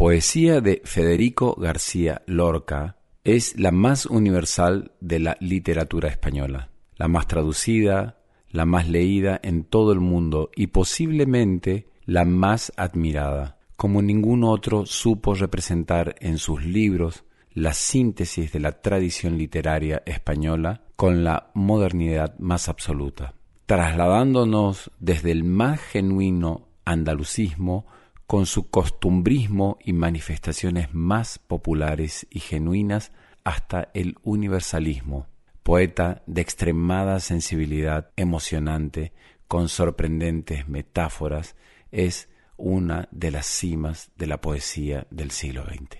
Poesía 0.00 0.62
de 0.62 0.80
Federico 0.82 1.54
García 1.60 2.22
Lorca 2.24 2.96
es 3.22 3.60
la 3.60 3.70
más 3.70 4.06
universal 4.06 4.92
de 5.02 5.18
la 5.18 5.36
literatura 5.40 6.08
española, 6.08 6.70
la 6.96 7.06
más 7.06 7.26
traducida, 7.26 8.16
la 8.50 8.64
más 8.64 8.88
leída 8.88 9.38
en 9.42 9.62
todo 9.64 9.92
el 9.92 10.00
mundo 10.00 10.48
y 10.56 10.68
posiblemente 10.68 11.90
la 12.06 12.24
más 12.24 12.72
admirada, 12.78 13.58
como 13.76 14.00
ningún 14.00 14.42
otro 14.42 14.86
supo 14.86 15.34
representar 15.34 16.16
en 16.20 16.38
sus 16.38 16.64
libros 16.64 17.24
la 17.52 17.74
síntesis 17.74 18.52
de 18.52 18.60
la 18.60 18.80
tradición 18.80 19.36
literaria 19.36 20.02
española 20.06 20.80
con 20.96 21.24
la 21.24 21.50
modernidad 21.52 22.38
más 22.38 22.70
absoluta, 22.70 23.34
trasladándonos 23.66 24.90
desde 24.98 25.30
el 25.30 25.44
más 25.44 25.78
genuino 25.78 26.68
andalucismo 26.86 27.84
con 28.30 28.46
su 28.46 28.70
costumbrismo 28.70 29.76
y 29.84 29.92
manifestaciones 29.92 30.94
más 30.94 31.40
populares 31.40 32.28
y 32.30 32.38
genuinas 32.38 33.10
hasta 33.42 33.90
el 33.92 34.18
universalismo, 34.22 35.26
poeta 35.64 36.22
de 36.28 36.40
extremada 36.40 37.18
sensibilidad 37.18 38.12
emocionante, 38.14 39.12
con 39.48 39.68
sorprendentes 39.68 40.68
metáforas, 40.68 41.56
es 41.90 42.28
una 42.56 43.08
de 43.10 43.32
las 43.32 43.46
cimas 43.46 44.12
de 44.14 44.28
la 44.28 44.40
poesía 44.40 45.08
del 45.10 45.32
siglo 45.32 45.64
XX. 45.64 45.98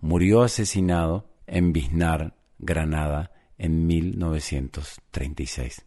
Murió 0.00 0.42
asesinado 0.42 1.30
en 1.46 1.72
Biznar, 1.72 2.34
Granada, 2.58 3.30
en 3.56 3.86
1936. 3.86 5.86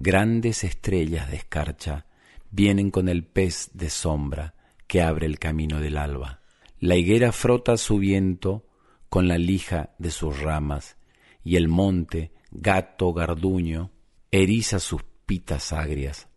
grandes 0.00 0.62
estrellas 0.62 1.28
de 1.28 1.36
escarcha 1.36 2.06
vienen 2.52 2.92
con 2.92 3.08
el 3.08 3.24
pez 3.24 3.70
de 3.74 3.90
sombra 3.90 4.54
que 4.86 5.02
abre 5.02 5.26
el 5.26 5.40
camino 5.40 5.80
del 5.80 5.96
alba. 5.96 6.40
La 6.78 6.94
higuera 6.94 7.32
frota 7.32 7.76
su 7.76 7.98
viento 7.98 8.64
con 9.08 9.26
la 9.26 9.38
lija 9.38 9.90
de 9.98 10.12
sus 10.12 10.40
ramas, 10.40 10.96
y 11.42 11.56
el 11.56 11.66
monte, 11.66 12.32
gato 12.52 13.12
garduño, 13.12 13.90
eriza 14.30 14.78
sus 14.78 15.02
pitas 15.26 15.72
agrias. 15.72 16.28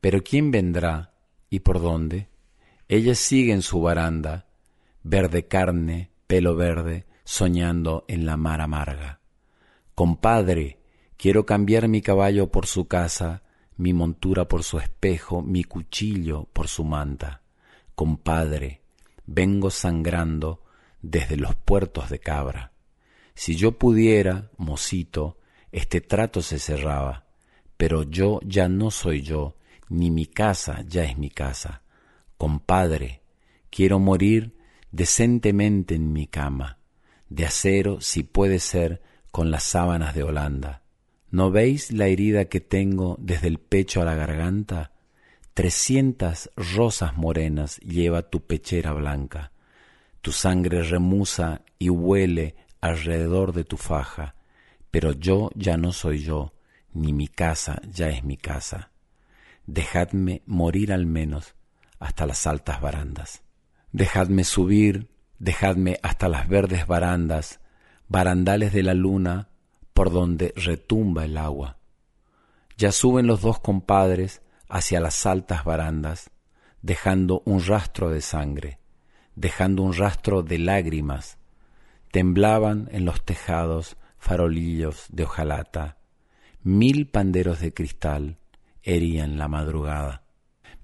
Pero 0.00 0.22
¿quién 0.22 0.50
vendrá 0.50 1.14
y 1.50 1.60
por 1.60 1.80
dónde? 1.80 2.28
Ella 2.88 3.14
sigue 3.14 3.52
en 3.52 3.62
su 3.62 3.80
baranda, 3.80 4.46
verde 5.02 5.48
carne, 5.48 6.10
pelo 6.28 6.54
verde, 6.54 7.06
soñando 7.24 8.04
en 8.06 8.26
la 8.26 8.36
mar 8.36 8.60
amarga. 8.60 9.20
Compadre, 9.94 10.78
quiero 11.22 11.46
cambiar 11.46 11.86
mi 11.86 12.02
caballo 12.02 12.50
por 12.50 12.66
su 12.66 12.88
casa, 12.88 13.44
mi 13.76 13.92
montura 13.92 14.48
por 14.48 14.64
su 14.64 14.80
espejo, 14.80 15.40
mi 15.40 15.62
cuchillo 15.62 16.48
por 16.52 16.66
su 16.66 16.82
manta. 16.82 17.42
Compadre, 17.94 18.80
vengo 19.24 19.70
sangrando 19.70 20.64
desde 21.00 21.36
los 21.36 21.54
puertos 21.54 22.10
de 22.10 22.18
Cabra. 22.18 22.72
Si 23.36 23.54
yo 23.54 23.78
pudiera, 23.78 24.50
mocito, 24.56 25.38
este 25.70 26.00
trato 26.00 26.42
se 26.42 26.58
cerraba, 26.58 27.28
pero 27.76 28.02
yo 28.02 28.40
ya 28.44 28.68
no 28.68 28.90
soy 28.90 29.22
yo, 29.22 29.54
ni 29.88 30.10
mi 30.10 30.26
casa 30.26 30.82
ya 30.88 31.04
es 31.04 31.16
mi 31.16 31.30
casa. 31.30 31.82
Compadre, 32.36 33.22
quiero 33.70 34.00
morir 34.00 34.56
decentemente 34.90 35.94
en 35.94 36.12
mi 36.12 36.26
cama, 36.26 36.78
de 37.28 37.46
acero 37.46 38.00
si 38.00 38.24
puede 38.24 38.58
ser 38.58 39.02
con 39.30 39.52
las 39.52 39.62
sábanas 39.62 40.16
de 40.16 40.24
Holanda. 40.24 40.81
¿No 41.32 41.50
veis 41.50 41.90
la 41.90 42.06
herida 42.06 42.44
que 42.44 42.60
tengo 42.60 43.16
desde 43.18 43.48
el 43.48 43.58
pecho 43.58 44.00
a 44.00 44.04
la 44.04 44.14
garganta? 44.14 44.92
Trescientas 45.54 46.50
rosas 46.56 47.16
morenas 47.16 47.78
lleva 47.80 48.22
tu 48.30 48.46
pechera 48.46 48.92
blanca 48.92 49.52
tu 50.22 50.30
sangre 50.30 50.82
remusa 50.84 51.62
y 51.78 51.90
huele 51.90 52.54
alrededor 52.80 53.52
de 53.52 53.64
tu 53.64 53.76
faja, 53.76 54.36
pero 54.90 55.12
yo 55.12 55.50
ya 55.54 55.76
no 55.76 55.92
soy 55.92 56.22
yo, 56.22 56.54
ni 56.94 57.12
mi 57.12 57.26
casa 57.26 57.82
ya 57.90 58.08
es 58.08 58.24
mi 58.24 58.36
casa. 58.36 58.92
Dejadme 59.66 60.42
morir 60.46 60.92
al 60.92 61.06
menos 61.06 61.54
hasta 61.98 62.24
las 62.26 62.46
altas 62.46 62.80
barandas. 62.80 63.42
Dejadme 63.90 64.44
subir, 64.44 65.10
dejadme 65.38 65.98
hasta 66.02 66.28
las 66.28 66.48
verdes 66.48 66.86
barandas, 66.86 67.60
barandales 68.08 68.72
de 68.72 68.84
la 68.84 68.94
luna 68.94 69.48
por 70.02 70.10
donde 70.10 70.52
retumba 70.56 71.24
el 71.24 71.36
agua. 71.36 71.78
Ya 72.76 72.90
suben 72.90 73.28
los 73.28 73.40
dos 73.40 73.60
compadres 73.60 74.42
hacia 74.68 74.98
las 74.98 75.24
altas 75.26 75.64
barandas, 75.64 76.32
dejando 76.82 77.42
un 77.44 77.64
rastro 77.64 78.10
de 78.10 78.20
sangre 78.20 78.80
dejando 79.34 79.82
un 79.82 79.94
rastro 79.94 80.42
de 80.42 80.58
lágrimas. 80.58 81.38
Temblaban 82.10 82.88
en 82.92 83.04
los 83.04 83.24
tejados 83.24 83.96
farolillos 84.18 85.06
de 85.10 85.24
hojalata. 85.24 85.98
Mil 86.62 87.08
panderos 87.08 87.60
de 87.60 87.72
cristal 87.72 88.38
herían 88.82 89.38
la 89.38 89.48
madrugada. 89.48 90.24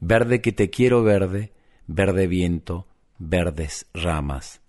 Verde 0.01 0.41
que 0.41 0.53
te 0.53 0.71
quiero 0.71 1.03
verde, 1.03 1.53
verde 1.87 2.27
viento, 2.27 2.87
verdes 3.19 3.87
ramas. 3.93 4.61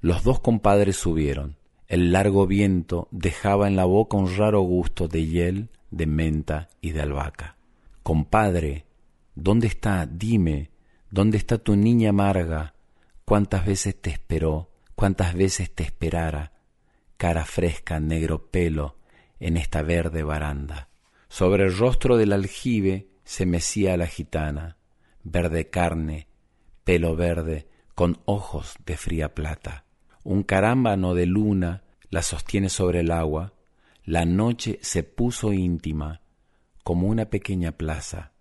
Los 0.00 0.22
dos 0.22 0.40
compadres 0.40 0.96
subieron. 0.96 1.57
El 1.88 2.12
largo 2.12 2.46
viento 2.46 3.08
dejaba 3.10 3.66
en 3.66 3.74
la 3.74 3.84
boca 3.84 4.16
un 4.16 4.36
raro 4.36 4.60
gusto 4.60 5.08
de 5.08 5.26
hiel, 5.26 5.70
de 5.90 6.06
menta 6.06 6.68
y 6.80 6.92
de 6.92 7.02
albahaca. 7.02 7.56
Compadre, 8.02 8.86
¿dónde 9.34 9.66
está? 9.66 10.06
Dime, 10.06 10.70
¿dónde 11.10 11.38
está 11.38 11.58
tu 11.58 11.74
niña 11.74 12.10
amarga? 12.10 12.74
cuántas 13.28 13.66
veces 13.66 13.94
te 14.00 14.08
esperó, 14.08 14.70
cuántas 14.94 15.34
veces 15.34 15.70
te 15.70 15.82
esperara, 15.82 16.52
cara 17.18 17.44
fresca, 17.44 18.00
negro 18.00 18.50
pelo, 18.50 18.96
en 19.38 19.58
esta 19.58 19.82
verde 19.82 20.22
baranda. 20.22 20.88
Sobre 21.28 21.64
el 21.64 21.76
rostro 21.76 22.16
del 22.16 22.32
aljibe 22.32 23.10
se 23.24 23.44
mecía 23.44 23.98
la 23.98 24.06
gitana, 24.06 24.78
verde 25.24 25.68
carne, 25.68 26.26
pelo 26.84 27.16
verde, 27.16 27.68
con 27.94 28.18
ojos 28.24 28.76
de 28.86 28.96
fría 28.96 29.34
plata. 29.34 29.84
Un 30.28 30.42
carámbano 30.42 31.14
de 31.14 31.24
luna 31.24 31.84
la 32.10 32.20
sostiene 32.20 32.68
sobre 32.68 33.00
el 33.00 33.12
agua, 33.12 33.54
la 34.04 34.26
noche 34.26 34.78
se 34.82 35.02
puso 35.02 35.54
íntima, 35.54 36.20
como 36.84 37.08
una 37.08 37.30
pequeña 37.30 37.72
plaza. 37.72 38.32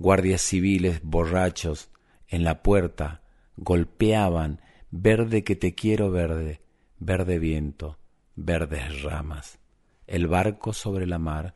Guardias 0.00 0.40
civiles 0.42 1.00
borrachos 1.04 1.90
en 2.26 2.42
la 2.42 2.64
puerta 2.64 3.22
golpeaban 3.56 4.62
verde 4.90 5.44
que 5.44 5.54
te 5.54 5.76
quiero 5.76 6.10
verde, 6.10 6.60
verde 6.98 7.38
viento, 7.38 8.00
verdes 8.34 9.02
ramas, 9.02 9.60
el 10.08 10.26
barco 10.26 10.72
sobre 10.72 11.06
la 11.06 11.20
mar 11.20 11.54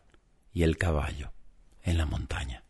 y 0.52 0.62
el 0.62 0.76
caballo 0.78 1.32
en 1.82 1.98
la 1.98 2.06
montaña. 2.06 2.65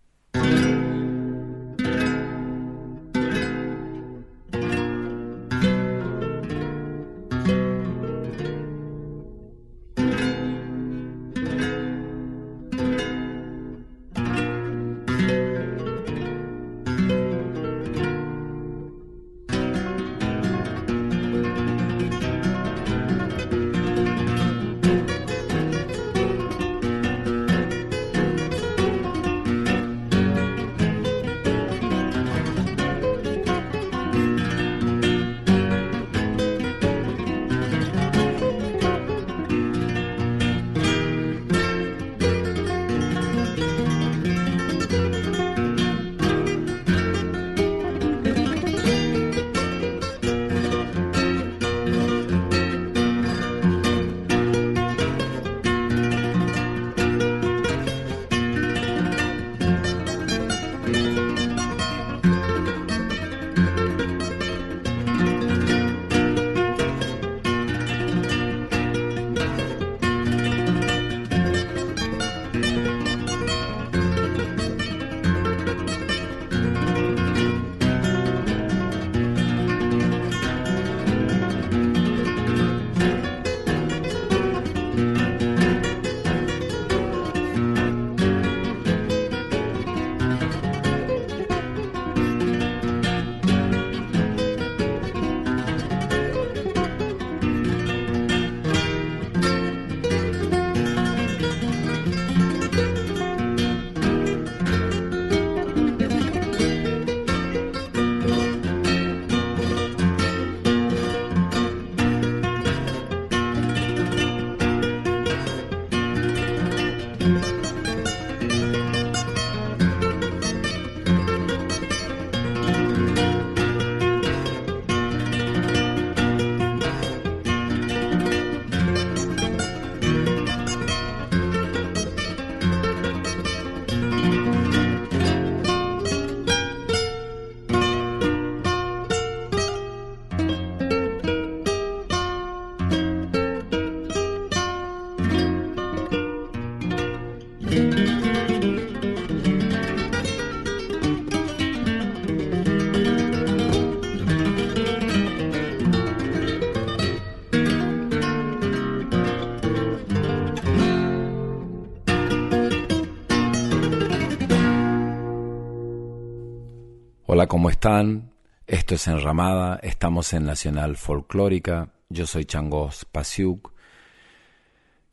¿Cómo 167.49 167.71
están? 167.71 168.33
Esto 168.67 168.95
es 168.95 169.07
Enramada, 169.07 169.79
estamos 169.83 170.33
en 170.33 170.47
Nacional 170.47 170.97
Folclórica, 170.97 171.93
yo 172.09 172.27
soy 172.27 172.45
Changos 172.45 173.05
Pasiuk 173.05 173.73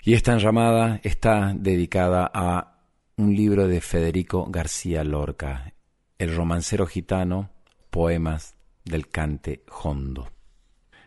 y 0.01 0.13
esta 0.13 0.33
enramada 0.33 0.99
está 1.03 1.53
dedicada 1.55 2.29
a 2.33 2.79
un 3.17 3.35
libro 3.35 3.67
de 3.67 3.81
Federico 3.81 4.47
García 4.49 5.03
Lorca, 5.03 5.73
El 6.17 6.35
romancero 6.35 6.87
gitano, 6.87 7.51
poemas 7.89 8.55
del 8.83 9.09
cante 9.09 9.63
hondo. 9.83 10.29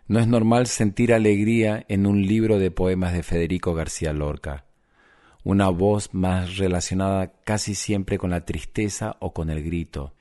No 0.06 0.21
es 0.21 0.28
normal 0.28 0.66
sentir 0.66 1.12
alegría 1.12 1.85
en 1.88 2.06
un 2.06 2.23
libro 2.23 2.59
de 2.59 2.71
poemas 2.71 3.12
de 3.12 3.23
Federico 3.23 3.75
García 3.75 4.12
Lorca, 4.12 4.66
una 5.42 5.68
voz 5.71 6.14
más 6.14 6.59
relacionada 6.59 7.33
casi 7.42 7.75
siempre 7.75 8.18
con 8.18 8.30
la 8.30 8.45
tristeza 8.45 9.16
o 9.21 9.33
con 9.33 9.50
el 9.50 9.64
grito, 9.64 10.15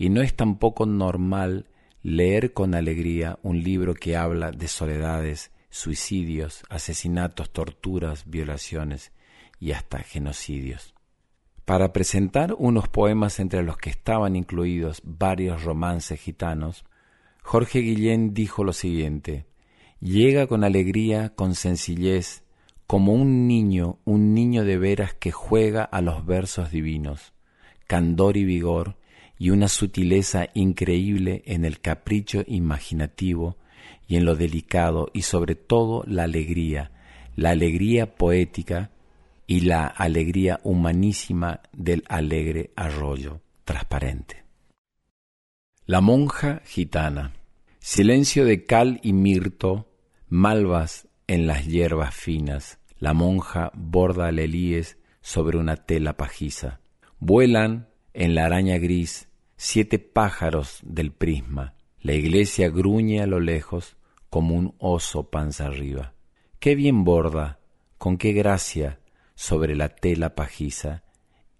y 0.00 0.08
no 0.08 0.22
es 0.22 0.34
tampoco 0.34 0.86
normal 0.86 1.66
leer 2.02 2.54
con 2.54 2.74
alegría 2.74 3.38
un 3.42 3.62
libro 3.62 3.92
que 3.92 4.16
habla 4.16 4.50
de 4.50 4.66
soledades, 4.66 5.50
suicidios, 5.68 6.62
asesinatos, 6.70 7.50
torturas, 7.50 8.24
violaciones 8.24 9.12
y 9.58 9.72
hasta 9.72 9.98
genocidios. 9.98 10.94
Para 11.66 11.92
presentar 11.92 12.56
unos 12.56 12.88
poemas 12.88 13.40
entre 13.40 13.62
los 13.62 13.76
que 13.76 13.90
estaban 13.90 14.36
incluidos 14.36 15.02
varios 15.04 15.64
romances 15.64 16.18
gitanos, 16.18 16.86
Jorge 17.42 17.80
Guillén 17.80 18.32
dijo 18.32 18.64
lo 18.64 18.72
siguiente, 18.72 19.44
llega 20.00 20.46
con 20.46 20.64
alegría, 20.64 21.34
con 21.34 21.54
sencillez, 21.54 22.42
como 22.86 23.12
un 23.12 23.46
niño, 23.46 23.98
un 24.06 24.32
niño 24.32 24.64
de 24.64 24.78
veras 24.78 25.12
que 25.12 25.30
juega 25.30 25.84
a 25.84 26.00
los 26.00 26.24
versos 26.24 26.70
divinos, 26.70 27.34
candor 27.86 28.38
y 28.38 28.44
vigor, 28.46 28.96
y 29.40 29.48
una 29.48 29.68
sutileza 29.68 30.48
increíble 30.52 31.42
en 31.46 31.64
el 31.64 31.80
capricho 31.80 32.44
imaginativo 32.46 33.56
y 34.06 34.16
en 34.16 34.26
lo 34.26 34.36
delicado 34.36 35.08
y 35.14 35.22
sobre 35.22 35.54
todo 35.54 36.04
la 36.06 36.24
alegría, 36.24 36.92
la 37.36 37.50
alegría 37.50 38.16
poética 38.16 38.90
y 39.46 39.60
la 39.60 39.86
alegría 39.86 40.60
humanísima 40.62 41.62
del 41.72 42.04
alegre 42.08 42.72
arroyo 42.76 43.40
transparente. 43.64 44.44
La 45.86 46.02
monja 46.02 46.60
gitana. 46.66 47.32
Silencio 47.78 48.44
de 48.44 48.66
cal 48.66 49.00
y 49.02 49.14
mirto, 49.14 49.90
malvas 50.28 51.08
en 51.26 51.46
las 51.46 51.66
hierbas 51.66 52.14
finas. 52.14 52.78
La 52.98 53.14
monja 53.14 53.72
borda 53.74 54.30
lelíes 54.32 54.98
sobre 55.22 55.56
una 55.56 55.76
tela 55.76 56.18
pajiza. 56.18 56.80
Vuelan 57.18 57.88
en 58.12 58.34
la 58.34 58.44
araña 58.44 58.76
gris 58.76 59.29
siete 59.62 59.98
pájaros 59.98 60.78
del 60.82 61.12
prisma. 61.12 61.74
La 62.00 62.14
iglesia 62.14 62.70
gruñe 62.70 63.20
a 63.20 63.26
lo 63.26 63.40
lejos 63.40 63.98
como 64.30 64.54
un 64.54 64.74
oso 64.78 65.28
panza 65.28 65.66
arriba. 65.66 66.14
Qué 66.58 66.74
bien 66.74 67.04
borda, 67.04 67.60
con 67.98 68.16
qué 68.16 68.32
gracia, 68.32 69.00
sobre 69.34 69.76
la 69.76 69.90
tela 69.90 70.34
pajiza, 70.34 71.02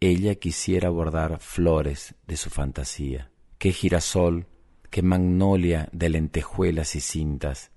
ella 0.01 0.37
quisiera 0.37 0.89
bordar 0.89 1.41
flores 1.41 2.15
de 2.27 2.39
su 2.39 2.49
fantasía. 2.49 3.33
Qué 3.59 3.71
girasol, 3.71 4.47
qué 4.89 5.03
magnolia 5.03 5.91
de 5.93 6.09
lentejuelas 6.09 6.97
y 6.97 7.03
cintas, 7.03 7.71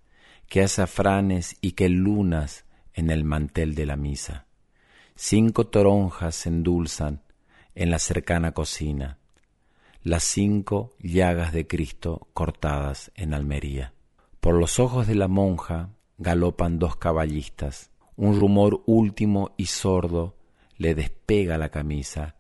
qué 0.48 0.62
azafranes 0.62 1.58
y 1.60 1.74
qué 1.74 1.90
lunas 1.90 2.64
en 2.94 3.10
el 3.10 3.26
mantel 3.26 3.76
de 3.76 3.86
la 3.86 3.98
misa. 3.98 4.48
Cinco 5.16 5.68
toronjas 5.68 6.34
se 6.34 6.48
endulzan 6.48 7.24
en 7.76 7.92
la 7.92 8.00
cercana 8.00 8.54
cocina 8.54 9.20
las 10.04 10.26
cinco 10.26 10.92
llagas 11.00 11.54
de 11.54 11.66
Cristo 11.66 12.28
cortadas 12.34 13.12
en 13.16 13.34
Almería. 13.34 13.94
Por 14.42 14.56
los 14.56 14.80
ojos 14.80 15.08
de 15.08 15.16
la 15.16 15.30
monja 15.30 15.92
galopan 16.18 16.78
dos 16.78 16.98
caballistas. 16.98 17.90
Un 18.18 18.38
rumor 18.38 18.84
último 18.86 19.54
y 19.56 19.68
sordo 19.68 20.36
le 20.78 20.94
despega 20.94 21.58
la 21.58 21.70
camisa 21.70 22.36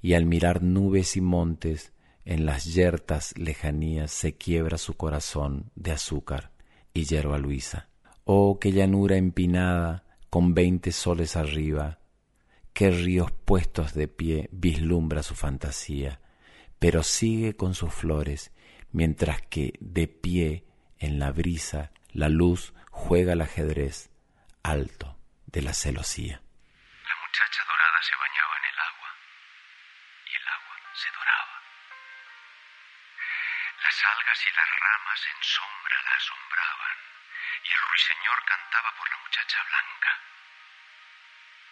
y 0.00 0.14
al 0.14 0.26
mirar 0.26 0.62
nubes 0.62 1.16
y 1.16 1.20
montes 1.20 1.92
en 2.24 2.46
las 2.46 2.72
yertas 2.72 3.36
lejanías 3.36 4.12
se 4.12 4.36
quiebra 4.36 4.78
su 4.78 4.94
corazón 4.94 5.72
de 5.74 5.90
azúcar 5.90 6.52
y 6.94 7.04
yerba 7.04 7.38
luisa. 7.38 7.88
Oh, 8.24 8.60
qué 8.60 8.70
llanura 8.70 9.16
empinada 9.16 10.04
con 10.30 10.54
veinte 10.54 10.92
soles 10.92 11.34
arriba, 11.34 11.98
qué 12.72 12.90
ríos 12.90 13.32
puestos 13.32 13.92
de 13.94 14.06
pie 14.06 14.48
vislumbra 14.52 15.24
su 15.24 15.34
fantasía 15.34 16.20
pero 16.78 17.02
sigue 17.02 17.56
con 17.56 17.74
sus 17.74 17.92
flores, 17.92 18.52
mientras 18.92 19.42
que 19.42 19.74
de 19.80 20.06
pie 20.08 20.64
en 20.98 21.18
la 21.18 21.32
brisa 21.32 21.90
la 22.12 22.28
luz 22.28 22.72
juega 22.90 23.32
el 23.32 23.40
ajedrez 23.42 24.10
alto 24.62 25.18
de 25.46 25.62
la 25.62 25.74
celosía. 25.74 26.38
La 26.38 27.16
muchacha 27.22 27.62
dorada 27.66 27.98
se 28.02 28.14
bañaba 28.14 28.54
en 28.58 28.66
el 28.70 28.78
agua 28.78 29.10
y 30.26 30.32
el 30.36 30.46
agua 30.48 30.74
se 30.94 31.08
doraba. 31.10 31.56
Las 33.82 33.96
algas 34.04 34.38
y 34.38 34.50
las 34.54 34.70
ramas 34.78 35.20
en 35.26 35.40
sombra 35.42 35.96
la 36.04 36.14
asombraban 36.14 36.96
y 37.64 37.68
el 37.74 37.82
ruiseñor 37.90 38.38
cantaba 38.46 38.90
por 38.98 39.06
la 39.10 39.18
muchacha 39.18 39.58
blanca. 39.66 40.12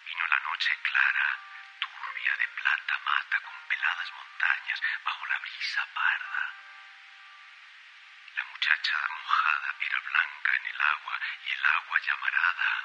Vino 0.07 0.25
la 0.27 0.41
noche 0.51 0.71
clara 0.83 1.56
de 2.05 2.49
plata 2.49 2.99
mata 3.05 3.41
con 3.41 3.55
peladas 3.69 4.13
montañas 4.13 4.83
bajo 5.03 5.27
la 5.27 5.39
brisa 5.39 5.87
parda. 5.95 6.53
La 8.35 8.45
muchacha 8.45 8.99
mojada 9.09 9.75
era 9.81 10.01
blanca 10.01 10.57
en 10.57 10.67
el 10.67 10.81
agua 10.81 11.21
y 11.47 11.53
el 11.53 11.65
agua 11.65 11.99
llamarada. 12.01 12.85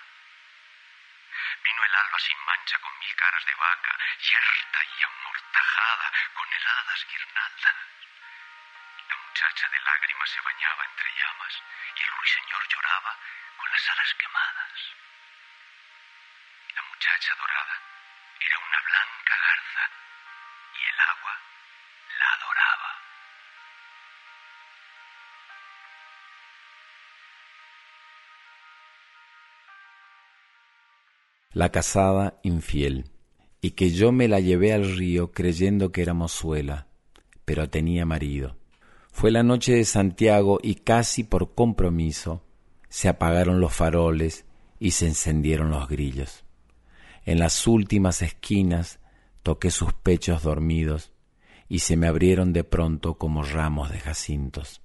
Vino 1.64 1.84
el 1.84 1.96
alba 1.96 2.20
sin 2.20 2.40
mancha 2.46 2.80
con 2.80 3.00
mil 3.00 3.16
caras 3.16 3.46
de 3.46 3.56
vaca, 3.56 3.98
yerta 4.20 4.84
y 4.84 5.04
amortajada 5.04 6.12
con 6.34 6.54
heladas 6.54 7.08
guirnaldas. 7.08 7.76
La 9.10 9.16
muchacha 9.18 9.68
de 9.68 9.80
lágrimas 9.82 10.30
se 10.30 10.42
bañaba 10.42 10.86
entre 10.86 11.16
llamas 11.16 11.62
y 11.96 12.02
el 12.02 12.10
ruiseñor 12.12 12.68
lloraba 12.70 13.18
con 13.58 13.72
las 13.72 13.90
alas 13.90 14.14
quemadas. 14.14 14.80
La 16.76 16.82
muchacha 16.84 17.36
dorada 17.36 17.91
era 18.46 18.58
una 18.58 18.80
blanca 18.88 19.36
garza 19.46 19.84
y 20.74 20.82
el 20.92 20.98
agua 21.12 21.34
la 22.20 22.28
adoraba. 22.36 22.92
La 31.54 31.70
casada 31.72 32.40
infiel, 32.44 33.10
y 33.62 33.72
que 33.72 33.92
yo 33.92 34.12
me 34.12 34.28
la 34.28 34.40
llevé 34.40 34.74
al 34.74 34.98
río 34.98 35.32
creyendo 35.32 35.92
que 35.92 36.02
era 36.02 36.14
mozuela, 36.14 36.88
pero 37.46 37.70
tenía 37.70 38.06
marido. 38.06 38.58
Fue 39.12 39.30
la 39.30 39.44
noche 39.44 39.74
de 39.74 39.86
Santiago 39.86 40.60
y 40.64 40.76
casi 40.76 41.24
por 41.24 41.54
compromiso 41.54 42.44
se 42.90 43.08
apagaron 43.10 43.60
los 43.60 43.74
faroles 43.74 44.46
y 44.80 44.92
se 44.92 45.08
encendieron 45.08 45.70
los 45.70 45.88
grillos. 45.88 46.44
En 47.26 47.40
las 47.40 47.68
últimas 47.68 48.22
esquinas 48.22 49.00
toqué 49.44 49.72
sus 49.72 49.94
pechos 49.94 50.44
dormidos 50.44 51.12
y 51.70 51.80
se 51.80 51.96
me 51.96 52.08
abrieron 52.08 52.52
de 52.54 52.64
pronto 52.64 53.18
como 53.18 53.44
ramos 53.44 53.92
de 53.92 54.00
jacintos. 54.00 54.82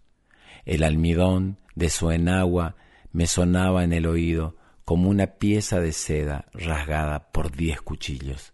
El 0.64 0.83
almidón 0.83 1.59
de 1.75 1.90
su 1.90 2.11
enagua 2.11 2.76
me 3.12 3.26
sonaba 3.26 3.84
en 3.84 3.93
el 3.93 4.06
oído 4.06 4.56
como 4.84 5.10
una 5.10 5.26
pieza 5.26 5.80
de 5.80 5.93
seda 5.93 6.47
rasgada 6.52 7.32
por 7.32 7.50
diez 7.50 7.80
cuchillos. 7.80 8.52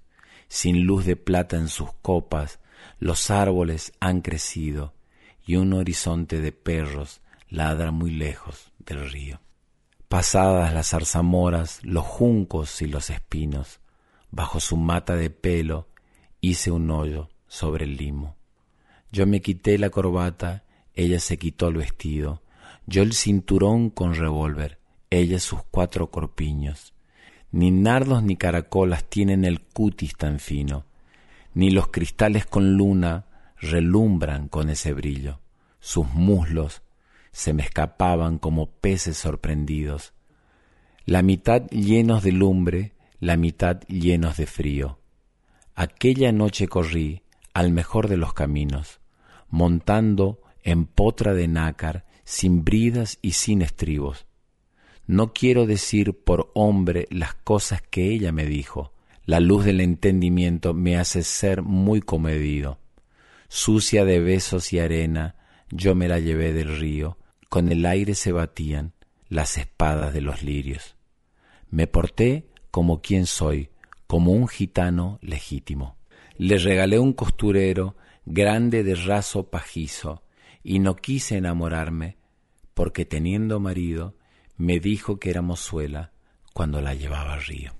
Sin 0.49 0.85
luz 0.85 1.05
de 1.05 1.17
plata 1.17 1.57
en 1.57 1.69
sus 1.69 1.93
copas, 2.01 2.61
los 2.99 3.31
árboles 3.31 3.93
han 4.01 4.23
crecido 4.23 4.95
y 5.45 5.57
un 5.57 5.73
horizonte 5.73 6.41
de 6.41 6.53
perros 6.53 7.21
ladra 7.49 7.91
muy 7.91 8.13
lejos 8.13 8.73
del 8.79 9.11
río. 9.11 9.41
Pasadas 10.09 10.73
las 10.73 10.91
zarzamoras, 10.91 11.81
los 11.83 12.05
juncos 12.05 12.81
y 12.81 12.87
los 12.87 13.11
espinos, 13.11 13.81
bajo 14.33 14.59
su 14.59 14.77
mata 14.77 15.15
de 15.15 15.31
pelo 15.31 15.87
hice 16.41 16.73
un 16.73 16.91
hoyo 16.91 17.29
sobre 17.47 17.85
el 17.85 17.97
limo. 17.97 18.37
Yo 19.13 19.27
me 19.27 19.41
quité 19.41 19.79
la 19.79 19.91
corbata, 19.91 20.65
ella 20.95 21.21
se 21.21 21.39
quitó 21.39 21.69
el 21.69 21.77
vestido, 21.77 22.43
yo 22.87 23.03
el 23.03 23.13
cinturón 23.13 23.91
con 23.91 24.15
revólver, 24.15 24.79
ella 25.11 25.39
sus 25.39 25.61
cuatro 25.71 26.11
corpiños. 26.11 26.95
Ni 27.53 27.71
nardos 27.71 28.23
ni 28.23 28.37
caracolas 28.37 29.05
tienen 29.05 29.45
el 29.45 29.61
cutis 29.61 30.17
tan 30.17 30.41
fino, 30.41 30.87
ni 31.53 31.71
los 31.71 31.89
cristales 31.89 32.47
con 32.47 32.77
luna 32.77 33.27
relumbran 33.59 34.49
con 34.49 34.71
ese 34.71 34.95
brillo. 34.95 35.41
Sus 35.79 36.09
muslos 36.09 36.83
se 37.33 37.53
me 37.53 37.63
escapaban 37.63 38.39
como 38.39 38.71
peces 38.71 39.19
sorprendidos, 39.19 40.15
la 41.05 41.23
mitad 41.23 41.67
llenos 41.69 42.23
de 42.23 42.33
lumbre, 42.33 42.93
la 43.23 43.37
mitad 43.37 43.83
llenos 43.87 44.37
de 44.37 44.47
frío. 44.47 44.99
Aquella 45.77 46.33
noche 46.33 46.67
corrí 46.67 47.23
al 47.55 47.71
mejor 47.71 48.09
de 48.09 48.17
los 48.17 48.35
caminos, 48.35 48.99
montando 49.49 50.43
en 50.65 50.87
potra 50.87 51.33
de 51.33 51.47
nácar, 51.47 52.05
sin 52.25 52.65
bridas 52.65 53.21
y 53.23 53.33
sin 53.33 53.63
estribos. 53.63 54.27
No 55.07 55.33
quiero 55.33 55.67
decir 55.67 56.19
por 56.19 56.51
hombre 56.55 57.07
las 57.11 57.35
cosas 57.35 57.81
que 57.81 58.11
ella 58.11 58.33
me 58.33 58.45
dijo. 58.45 58.93
La 59.25 59.39
luz 59.39 59.65
del 59.65 59.81
entendimiento 59.81 60.75
me 60.75 60.97
hace 60.97 61.23
ser 61.23 61.63
muy 61.63 62.01
comedido. 62.01 62.81
Sucia 63.47 64.05
de 64.05 64.19
besos 64.19 64.73
y 64.73 64.81
arena, 64.81 65.37
yo 65.71 65.95
me 65.95 66.09
la 66.09 66.19
llevé 66.19 66.53
del 66.53 66.77
río, 66.77 67.19
con 67.49 67.71
el 67.71 67.87
aire 67.87 68.17
se 68.17 68.33
batían 68.33 68.95
las 69.29 69.59
espadas 69.59 70.13
de 70.13 70.23
los 70.23 70.43
lirios. 70.43 70.97
Me 71.71 71.87
porté 71.87 72.52
como 72.73 73.03
quien 73.03 73.27
soy, 73.27 73.69
como 74.09 74.33
un 74.33 74.49
gitano 74.49 75.19
legítimo. 75.23 75.97
Le 76.37 76.59
regalé 76.59 76.99
un 76.99 77.13
costurero 77.13 77.97
grande 78.25 78.83
de 78.83 78.97
raso 78.97 79.51
pajizo, 79.51 80.23
y 80.65 80.79
no 80.79 80.97
quise 80.97 81.37
enamorarme, 81.37 82.17
porque 82.75 83.05
teniendo 83.05 83.61
marido, 83.61 84.17
me 84.57 84.81
dijo 84.81 85.21
que 85.21 85.31
era 85.31 85.43
mozuela 85.43 86.13
cuando 86.55 86.81
la 86.81 86.95
llevaba 86.95 87.35
al 87.35 87.43
río. 87.45 87.73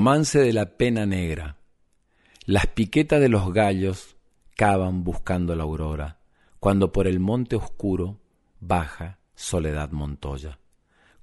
Romance 0.00 0.38
de 0.38 0.54
la 0.54 0.78
pena 0.78 1.04
negra. 1.04 1.58
Las 2.46 2.68
piquetas 2.68 3.20
de 3.20 3.28
los 3.28 3.52
gallos 3.52 4.16
cavan 4.56 5.04
buscando 5.04 5.54
la 5.54 5.64
aurora, 5.64 6.20
cuando 6.58 6.90
por 6.90 7.06
el 7.06 7.20
monte 7.20 7.54
oscuro 7.54 8.18
baja 8.60 9.18
Soledad 9.34 9.90
Montoya. 9.90 10.58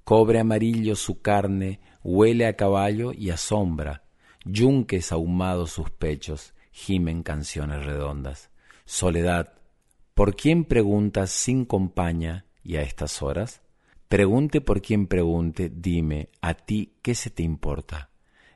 Cobre 0.04 0.38
amarillo 0.38 0.94
su 0.94 1.20
carne, 1.20 1.80
huele 2.04 2.46
a 2.46 2.54
caballo 2.54 3.10
y 3.12 3.30
a 3.30 3.36
sombra, 3.36 4.04
yunques 4.44 5.10
ahumados 5.10 5.72
sus 5.72 5.90
pechos, 5.90 6.54
gimen 6.70 7.24
canciones 7.24 7.84
redondas. 7.84 8.48
Soledad, 8.84 9.54
¿por 10.14 10.36
quién 10.36 10.64
preguntas 10.64 11.30
sin 11.30 11.64
compañía 11.64 12.46
y 12.62 12.76
a 12.76 12.82
estas 12.82 13.22
horas? 13.22 13.60
Pregunte 14.06 14.60
por 14.60 14.80
quien 14.80 15.08
pregunte, 15.08 15.68
dime, 15.68 16.28
a 16.40 16.54
ti 16.54 16.92
qué 17.02 17.16
se 17.16 17.30
te 17.30 17.42
importa. 17.42 18.10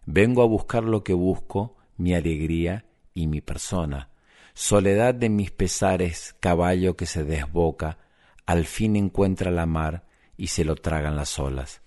Vengo 0.06 0.42
a 0.42 0.46
buscar 0.46 0.82
lo 0.84 1.04
que 1.04 1.14
busco, 1.14 1.76
mi 1.96 2.14
alegría 2.14 2.86
y 3.14 3.26
mi 3.28 3.40
persona. 3.40 4.10
Soledad 4.54 5.14
de 5.14 5.28
mis 5.28 5.50
pesares, 5.50 6.34
caballo 6.40 6.96
que 6.96 7.06
se 7.06 7.24
desboca, 7.24 7.98
al 8.44 8.66
fin 8.66 8.96
encuentra 8.96 9.50
la 9.50 9.66
mar 9.66 10.04
y 10.36 10.48
se 10.48 10.64
lo 10.64 10.74
tragan 10.74 11.16
las 11.16 11.38
olas. 11.38 11.82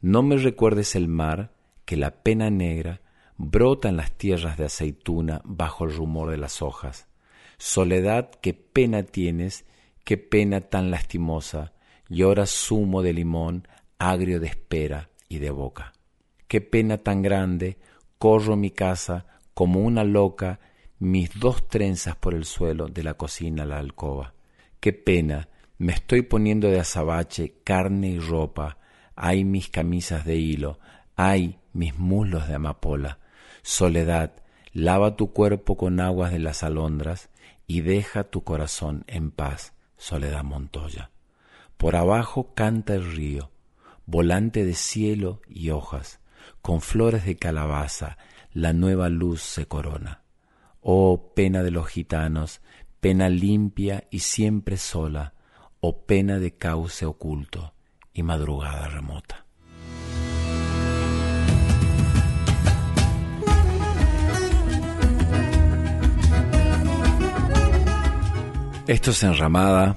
No 0.00 0.22
me 0.22 0.36
recuerdes 0.36 0.96
el 0.96 1.08
mar, 1.08 1.52
que 1.84 1.96
la 1.96 2.22
pena 2.22 2.50
negra 2.50 3.00
brota 3.36 3.88
en 3.88 3.96
las 3.96 4.12
tierras 4.12 4.58
de 4.58 4.66
aceituna 4.66 5.40
bajo 5.44 5.84
el 5.84 5.94
rumor 5.94 6.30
de 6.30 6.36
las 6.36 6.62
hojas. 6.62 7.06
Soledad, 7.56 8.30
qué 8.42 8.52
pena 8.54 9.02
tienes, 9.02 9.64
qué 10.04 10.16
pena 10.16 10.60
tan 10.60 10.90
lastimosa, 10.90 11.72
lloras 12.08 12.50
zumo 12.50 13.02
de 13.02 13.12
limón, 13.12 13.68
agrio 13.98 14.40
de 14.40 14.48
espera 14.48 15.10
y 15.28 15.38
de 15.38 15.50
boca. 15.50 15.92
Qué 16.50 16.60
pena 16.60 16.98
tan 16.98 17.22
grande, 17.22 17.78
corro 18.18 18.56
mi 18.56 18.72
casa 18.72 19.24
como 19.54 19.78
una 19.78 20.02
loca, 20.02 20.58
mis 20.98 21.38
dos 21.38 21.68
trenzas 21.68 22.16
por 22.16 22.34
el 22.34 22.44
suelo 22.44 22.88
de 22.88 23.04
la 23.04 23.14
cocina 23.14 23.62
a 23.62 23.66
la 23.66 23.78
alcoba. 23.78 24.34
Qué 24.80 24.92
pena, 24.92 25.48
me 25.78 25.92
estoy 25.92 26.22
poniendo 26.22 26.68
de 26.68 26.80
azabache, 26.80 27.54
carne 27.62 28.08
y 28.08 28.18
ropa, 28.18 28.78
hay 29.14 29.44
mis 29.44 29.68
camisas 29.68 30.24
de 30.24 30.38
hilo, 30.38 30.80
hay 31.14 31.60
mis 31.72 31.96
muslos 31.96 32.48
de 32.48 32.56
amapola. 32.56 33.20
Soledad, 33.62 34.32
lava 34.72 35.14
tu 35.14 35.32
cuerpo 35.32 35.76
con 35.76 36.00
aguas 36.00 36.32
de 36.32 36.40
las 36.40 36.64
alondras 36.64 37.30
y 37.68 37.82
deja 37.82 38.24
tu 38.24 38.42
corazón 38.42 39.04
en 39.06 39.30
paz, 39.30 39.74
Soledad 39.96 40.42
Montoya. 40.42 41.12
Por 41.76 41.94
abajo 41.94 42.54
canta 42.56 42.96
el 42.96 43.08
río, 43.08 43.52
volante 44.04 44.64
de 44.64 44.74
cielo 44.74 45.42
y 45.48 45.70
hojas, 45.70 46.19
con 46.62 46.80
flores 46.80 47.24
de 47.24 47.36
calabaza, 47.36 48.18
la 48.52 48.72
nueva 48.72 49.08
luz 49.08 49.42
se 49.42 49.66
corona. 49.66 50.22
Oh 50.80 51.32
pena 51.34 51.62
de 51.62 51.70
los 51.70 51.88
gitanos, 51.88 52.60
pena 53.00 53.28
limpia 53.28 54.04
y 54.10 54.20
siempre 54.20 54.76
sola, 54.76 55.34
oh 55.80 56.04
pena 56.06 56.38
de 56.38 56.56
cauce 56.56 57.06
oculto 57.06 57.74
y 58.12 58.22
madrugada 58.22 58.88
remota. 58.88 59.46
Esto 68.86 69.12
es 69.12 69.22
Enramada, 69.22 69.96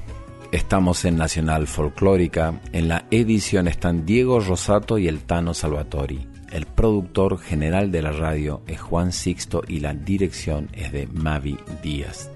Estamos 0.54 1.04
en 1.06 1.18
Nacional 1.18 1.66
Folclórica. 1.66 2.62
En 2.74 2.88
la 2.88 3.08
edición 3.10 3.68
están 3.68 4.06
Diego 4.06 4.40
Rosato 4.40 5.00
y 5.00 5.08
el 5.08 5.24
Tano 5.24 5.56
Salvatori. 5.56 6.28
El 6.54 6.68
productor 6.68 7.40
general 7.40 7.92
de 7.92 8.04
la 8.04 8.12
radio 8.12 8.62
es 8.68 8.80
Juan 8.80 9.12
Sixto 9.12 9.64
y 9.68 9.80
la 9.80 9.96
dirección 9.96 10.70
es 10.74 10.92
de 10.92 11.08
Mavi 11.08 11.58
Díaz. 11.82 12.30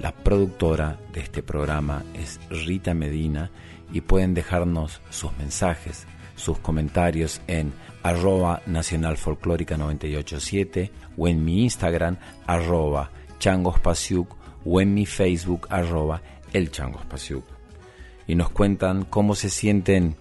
La 0.00 0.12
productora 0.12 0.98
de 1.12 1.20
este 1.20 1.42
programa 1.42 2.02
es 2.14 2.40
Rita 2.48 2.94
Medina 2.94 3.50
y 3.92 4.00
pueden 4.00 4.32
dejarnos 4.32 5.02
sus 5.10 5.36
mensajes, 5.36 6.06
sus 6.34 6.58
comentarios 6.60 7.42
en 7.46 7.74
arroba 8.02 8.62
Nacional 8.64 9.18
Folclórica 9.18 9.76
987 9.76 10.90
o 11.18 11.28
en 11.28 11.44
mi 11.44 11.64
Instagram 11.64 12.16
arroba 12.46 13.10
changospasiuk 13.38 14.34
o 14.64 14.80
en 14.80 14.94
mi 14.94 15.04
Facebook 15.04 15.66
arroba 15.68 16.22
el 16.54 16.70
y 18.26 18.34
nos 18.34 18.48
cuentan 18.48 19.04
cómo 19.04 19.34
se 19.34 19.50
sienten 19.50 20.16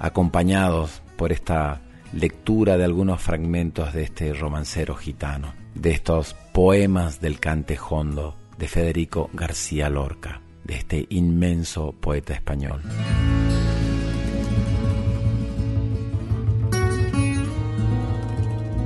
acompañados 0.00 1.02
por 1.16 1.30
esta 1.30 1.82
lectura 2.12 2.76
de 2.76 2.84
algunos 2.84 3.20
fragmentos 3.20 3.92
de 3.92 4.02
este 4.02 4.32
romancero 4.32 4.94
gitano, 4.94 5.54
de 5.74 5.90
estos 5.92 6.34
poemas 6.52 7.20
del 7.20 7.38
cantejondo 7.38 8.36
de 8.58 8.68
Federico 8.68 9.30
García 9.32 9.88
Lorca, 9.88 10.40
de 10.64 10.76
este 10.76 11.06
inmenso 11.10 11.92
poeta 11.92 12.34
español. 12.34 12.82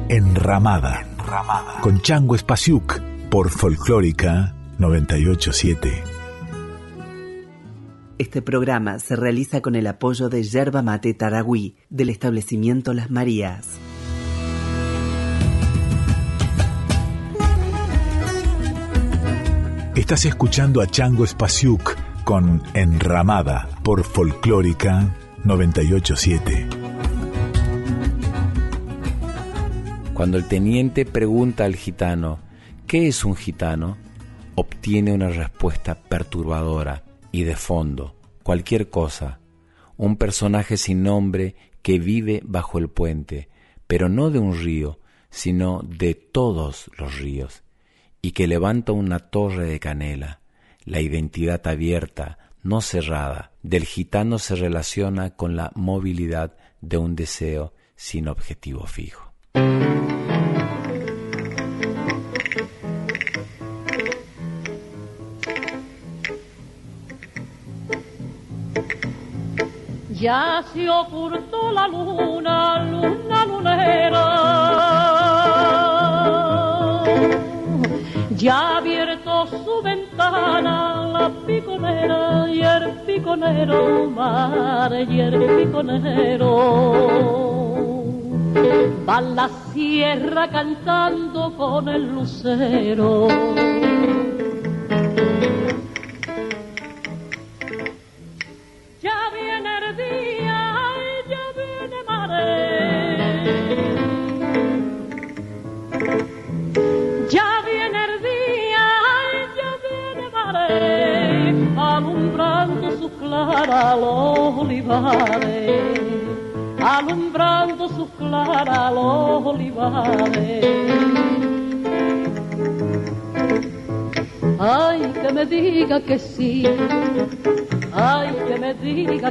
Enramada, 0.08 1.00
Enramada. 1.00 1.80
con 1.80 2.00
Chango 2.02 2.34
Espasiuk 2.34 3.00
por 3.30 3.50
Folclórica 3.50 4.54
987. 4.78 6.13
Este 8.24 8.40
programa 8.40 9.00
se 9.00 9.16
realiza 9.16 9.60
con 9.60 9.74
el 9.74 9.86
apoyo 9.86 10.30
de 10.30 10.42
Yerba 10.44 10.80
Mate 10.80 11.12
Taragüí 11.12 11.76
del 11.90 12.08
establecimiento 12.08 12.94
Las 12.94 13.10
Marías. 13.10 13.68
Estás 19.94 20.24
escuchando 20.24 20.80
a 20.80 20.86
Chango 20.86 21.26
Spasiuk 21.26 21.96
con 22.24 22.62
Enramada 22.72 23.68
por 23.82 24.02
Folclórica 24.04 25.14
987. 25.44 26.66
Cuando 30.14 30.38
el 30.38 30.48
teniente 30.48 31.04
pregunta 31.04 31.66
al 31.66 31.76
gitano, 31.76 32.38
¿qué 32.86 33.06
es 33.06 33.22
un 33.22 33.36
gitano? 33.36 33.98
obtiene 34.56 35.12
una 35.12 35.28
respuesta 35.28 35.96
perturbadora 35.96 37.03
y 37.34 37.42
de 37.42 37.56
fondo, 37.56 38.14
cualquier 38.44 38.90
cosa, 38.90 39.40
un 39.96 40.18
personaje 40.18 40.76
sin 40.76 41.02
nombre 41.02 41.56
que 41.82 41.98
vive 41.98 42.40
bajo 42.44 42.78
el 42.78 42.88
puente, 42.88 43.48
pero 43.88 44.08
no 44.08 44.30
de 44.30 44.38
un 44.38 44.56
río, 44.56 45.00
sino 45.30 45.80
de 45.82 46.14
todos 46.14 46.92
los 46.96 47.18
ríos, 47.18 47.64
y 48.22 48.30
que 48.30 48.46
levanta 48.46 48.92
una 48.92 49.18
torre 49.18 49.66
de 49.66 49.80
canela. 49.80 50.42
La 50.84 51.00
identidad 51.00 51.66
abierta, 51.66 52.38
no 52.62 52.80
cerrada, 52.80 53.50
del 53.64 53.84
gitano 53.84 54.38
se 54.38 54.54
relaciona 54.54 55.34
con 55.34 55.56
la 55.56 55.72
movilidad 55.74 56.56
de 56.82 56.98
un 56.98 57.16
deseo 57.16 57.74
sin 57.96 58.28
objetivo 58.28 58.86
fijo. 58.86 59.32
Ya 70.24 70.64
se 70.72 70.88
ocultó 70.88 71.70
la 71.70 71.86
luna, 71.86 72.82
luna 72.82 73.44
lunera. 73.44 74.24
Ya 78.30 78.78
abierto 78.78 79.46
su 79.48 79.82
ventana 79.82 81.10
la 81.12 81.30
piconera 81.46 82.48
y 82.48 82.62
el 82.62 82.92
piconero, 83.04 84.08
mar 84.08 84.94
y 84.94 85.20
el 85.20 85.44
piconero. 85.56 86.52
Va 89.06 89.20
la 89.20 89.50
sierra 89.74 90.48
cantando 90.48 91.54
con 91.54 91.86
el 91.86 92.14
lucero. 92.14 93.28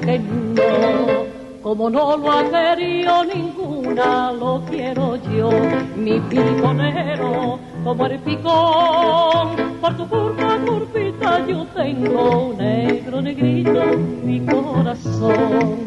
Diga 0.03 0.05
que 0.05 0.19
no, 0.19 1.25
como 1.61 1.89
no 1.89 2.17
lo 2.17 2.31
ha 2.31 2.43
querido 2.49 3.23
ninguna, 3.23 4.31
lo 4.33 4.61
quiero 4.69 5.15
yo, 5.15 5.49
mi 5.95 6.19
piconero 6.19 7.59
como 7.83 8.05
el 8.05 8.19
picón. 8.19 9.73
Por 9.81 9.97
tu 9.97 10.07
curva, 10.07 10.57
curvita, 10.65 11.45
yo 11.45 11.65
tengo 11.75 12.53
negro, 12.57 13.21
negrito 13.21 13.83
mi 14.23 14.39
corazón. 14.45 15.77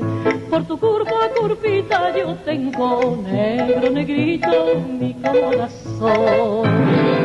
Por 0.51 0.65
tu 0.65 0.79
curva, 0.79 1.31
curvita, 1.35 2.17
yo 2.17 2.35
tengo 2.45 3.19
negro, 3.23 3.91
negrito 3.91 4.83
mi 4.99 5.15
corazón. 5.15 7.16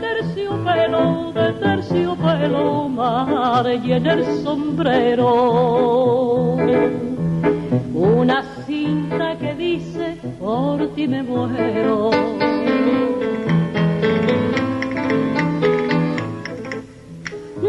Terciopelo, 0.00 1.32
de 1.32 1.52
terciopelo, 1.54 2.88
mar 2.88 3.66
y 3.84 3.92
en 3.92 4.06
el 4.06 4.24
sombrero. 4.42 5.32
Una 7.94 8.42
cinta 8.66 9.36
que 9.38 9.54
dice, 9.54 10.16
por 10.38 10.88
ti 10.94 11.08
me 11.08 11.22
muero. 11.22 12.10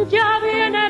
Ya 0.09 0.39
viene 0.41 0.86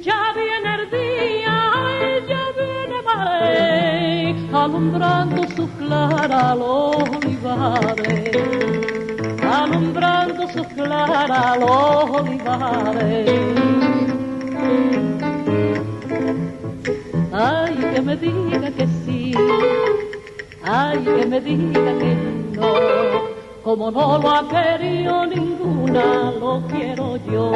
ya 0.00 0.32
viene 0.34 0.74
el 0.74 0.90
día, 0.90 1.56
ya 2.28 2.44
viene 2.56 2.98
alumbrando 4.52 5.42
su 5.56 5.68
clara 5.76 6.54
los 6.54 6.96
olivares, 6.96 8.36
alumbrando 9.42 10.48
su 10.48 10.64
clara 10.74 11.56
los 11.56 12.10
olivares. 12.20 13.30
Ay, 17.32 17.74
que 17.92 18.00
me 18.00 18.16
diga 18.16 18.70
que 18.70 18.86
sí, 19.04 19.34
ay, 20.62 20.98
que 21.04 21.26
me 21.26 21.40
diga 21.40 21.98
que 21.98 22.14
no 22.56 23.03
como 23.76 23.90
no 23.90 24.18
lo 24.18 24.30
ha 24.30 24.48
querido 24.48 25.26
ninguna, 25.26 26.30
lo 26.38 26.62
quiero 26.68 27.16
yo, 27.16 27.50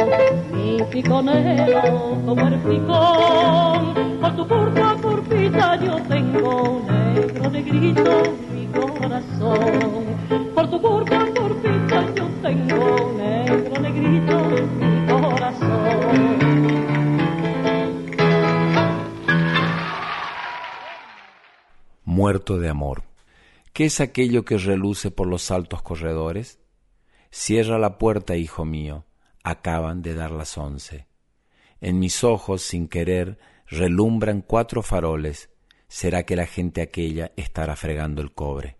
mi 0.52 0.82
piconero, 0.90 2.20
como 2.26 2.48
el 2.48 2.54
picón, 2.54 3.94
por 4.20 4.34
tu 4.34 4.48
curva 4.48 4.96
curvita 5.00 5.76
yo 5.76 5.94
tengo 6.08 6.82
negro, 6.88 7.50
negrito, 7.50 8.22
mi 8.52 8.66
corazón, 8.66 10.16
por 10.56 10.68
tu 10.68 10.82
curva 10.82 11.24
curvita 11.36 12.04
yo 12.16 12.24
tengo 12.42 13.12
negro, 13.16 13.80
negrito, 13.80 14.40
mi 14.80 15.06
corazón. 15.06 16.38
Muerto 22.04 22.58
de 22.58 22.68
amor. 22.68 23.07
¿Qué 23.78 23.84
es 23.84 24.00
aquello 24.00 24.44
que 24.44 24.58
reluce 24.58 25.12
por 25.12 25.28
los 25.28 25.52
altos 25.52 25.82
corredores? 25.82 26.58
Cierra 27.30 27.78
la 27.78 27.96
puerta, 27.96 28.34
hijo 28.34 28.64
mío, 28.64 29.06
acaban 29.44 30.02
de 30.02 30.14
dar 30.14 30.32
las 30.32 30.58
once. 30.58 31.06
En 31.80 32.00
mis 32.00 32.24
ojos, 32.24 32.62
sin 32.62 32.88
querer, 32.88 33.38
relumbran 33.68 34.42
cuatro 34.42 34.82
faroles. 34.82 35.50
¿Será 35.86 36.24
que 36.24 36.34
la 36.34 36.46
gente 36.46 36.82
aquella 36.82 37.30
estará 37.36 37.76
fregando 37.76 38.20
el 38.20 38.32
cobre? 38.32 38.78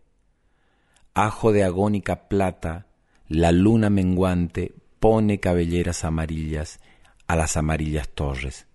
Ajo 1.15 1.53
de 1.53 1.63
agónica 1.63 2.27
plata, 2.29 2.89
la 3.29 3.53
luna 3.53 3.91
menguante 3.91 4.75
pone 4.99 5.39
cabelleras 5.39 6.05
amarillas 6.05 6.81
a 7.29 7.37
las 7.37 7.57
amarillas 7.57 8.09
torres. 8.09 8.67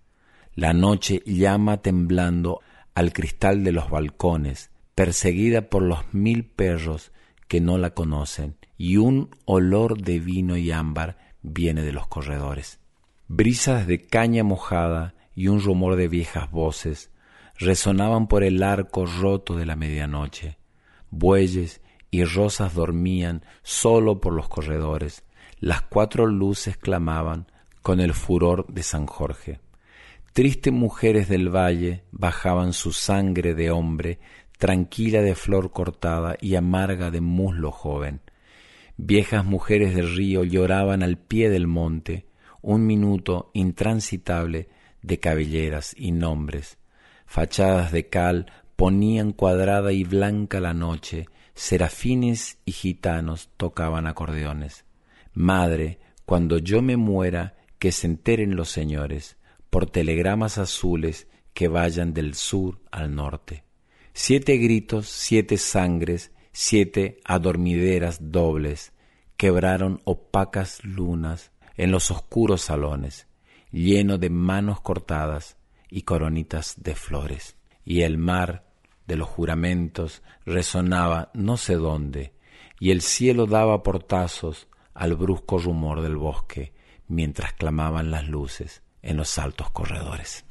La 0.54 0.72
noche 0.72 1.22
llama 1.26 1.82
temblando 1.82 2.62
al 2.94 3.12
cristal 3.12 3.62
de 3.62 3.72
los 3.72 3.90
balcones, 3.90 4.70
perseguida 4.94 5.68
por 5.68 5.82
los 5.82 6.12
mil 6.12 6.44
perros 6.44 7.12
que 7.48 7.60
no 7.60 7.78
la 7.78 7.90
conocen, 7.90 8.56
y 8.76 8.96
un 8.96 9.30
olor 9.44 10.00
de 10.00 10.18
vino 10.18 10.56
y 10.56 10.70
ámbar 10.70 11.18
viene 11.42 11.82
de 11.82 11.92
los 11.92 12.06
corredores. 12.06 12.80
Brisas 13.28 13.86
de 13.86 14.00
caña 14.00 14.44
mojada 14.44 15.14
y 15.34 15.48
un 15.48 15.60
rumor 15.60 15.96
de 15.96 16.08
viejas 16.08 16.50
voces 16.50 17.10
resonaban 17.58 18.26
por 18.26 18.44
el 18.44 18.62
arco 18.62 19.06
roto 19.06 19.56
de 19.56 19.66
la 19.66 19.76
medianoche. 19.76 20.58
Bueyes 21.10 21.80
y 22.10 22.24
rosas 22.24 22.74
dormían 22.74 23.44
solo 23.62 24.20
por 24.20 24.32
los 24.32 24.48
corredores. 24.48 25.24
Las 25.60 25.82
cuatro 25.82 26.26
luces 26.26 26.76
clamaban 26.76 27.46
con 27.82 28.00
el 28.00 28.14
furor 28.14 28.66
de 28.68 28.82
San 28.82 29.06
Jorge. 29.06 29.60
Tristes 30.32 30.72
mujeres 30.72 31.28
del 31.28 31.54
valle 31.54 32.04
bajaban 32.10 32.72
su 32.72 32.92
sangre 32.92 33.54
de 33.54 33.70
hombre 33.70 34.18
tranquila 34.58 35.20
de 35.22 35.34
flor 35.34 35.72
cortada 35.72 36.36
y 36.40 36.54
amarga 36.54 37.10
de 37.10 37.20
muslo 37.20 37.70
joven. 37.70 38.20
Viejas 38.96 39.44
mujeres 39.44 39.94
del 39.94 40.14
río 40.14 40.44
lloraban 40.44 41.02
al 41.02 41.18
pie 41.18 41.50
del 41.50 41.66
monte, 41.66 42.26
un 42.62 42.86
minuto 42.86 43.50
intransitable 43.52 44.68
de 45.02 45.18
cabelleras 45.18 45.94
y 45.96 46.12
nombres. 46.12 46.78
Fachadas 47.26 47.92
de 47.92 48.08
cal 48.08 48.52
ponían 48.76 49.32
cuadrada 49.32 49.92
y 49.92 50.04
blanca 50.04 50.60
la 50.60 50.74
noche, 50.74 51.26
serafines 51.54 52.58
y 52.64 52.72
gitanos 52.72 53.50
tocaban 53.56 54.06
acordeones. 54.06 54.84
Madre, 55.32 55.98
cuando 56.24 56.58
yo 56.58 56.80
me 56.80 56.96
muera, 56.96 57.56
que 57.78 57.92
se 57.92 58.06
enteren 58.06 58.56
los 58.56 58.70
señores, 58.70 59.36
por 59.68 59.90
telegramas 59.90 60.56
azules 60.56 61.28
que 61.52 61.68
vayan 61.68 62.14
del 62.14 62.34
sur 62.34 62.80
al 62.90 63.14
norte. 63.14 63.64
Siete 64.16 64.58
gritos, 64.58 65.08
siete 65.08 65.58
sangres, 65.58 66.30
siete 66.52 67.18
adormideras 67.24 68.30
dobles 68.30 68.92
quebraron 69.36 70.02
opacas 70.04 70.84
lunas 70.84 71.50
en 71.76 71.90
los 71.90 72.12
oscuros 72.12 72.62
salones, 72.62 73.26
lleno 73.72 74.16
de 74.16 74.30
manos 74.30 74.80
cortadas 74.80 75.56
y 75.90 76.02
coronitas 76.02 76.76
de 76.76 76.94
flores. 76.94 77.56
Y 77.84 78.02
el 78.02 78.16
mar 78.16 78.64
de 79.08 79.16
los 79.16 79.28
juramentos 79.28 80.22
resonaba 80.46 81.32
no 81.34 81.56
sé 81.56 81.74
dónde, 81.74 82.34
y 82.78 82.92
el 82.92 83.02
cielo 83.02 83.46
daba 83.46 83.82
portazos 83.82 84.68
al 84.94 85.16
brusco 85.16 85.58
rumor 85.58 86.02
del 86.02 86.16
bosque 86.16 86.72
mientras 87.08 87.52
clamaban 87.54 88.12
las 88.12 88.28
luces 88.28 88.80
en 89.02 89.16
los 89.16 89.38
altos 89.38 89.70
corredores. 89.70 90.44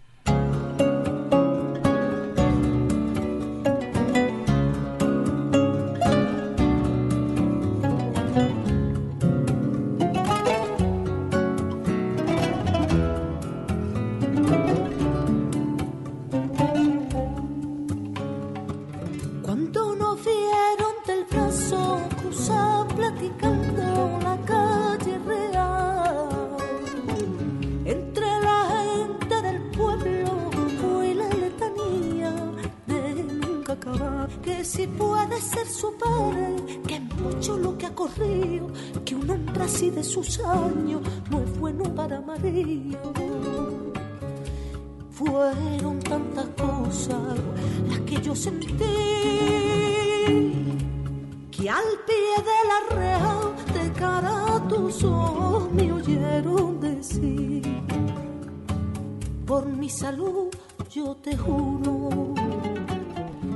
Te 61.16 61.38
juro 61.38 62.34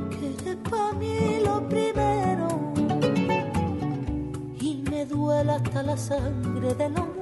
que 0.10 0.56
para 0.70 0.94
mí 0.94 1.40
lo 1.44 1.68
primero. 1.68 2.48
Y 4.60 4.84
me 4.90 5.06
duele 5.06 5.52
hasta 5.54 5.84
la 5.84 5.98
sangre 5.98 6.74
de 6.76 6.90
lo 6.90 7.17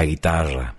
La 0.00 0.06
guitarra. 0.06 0.76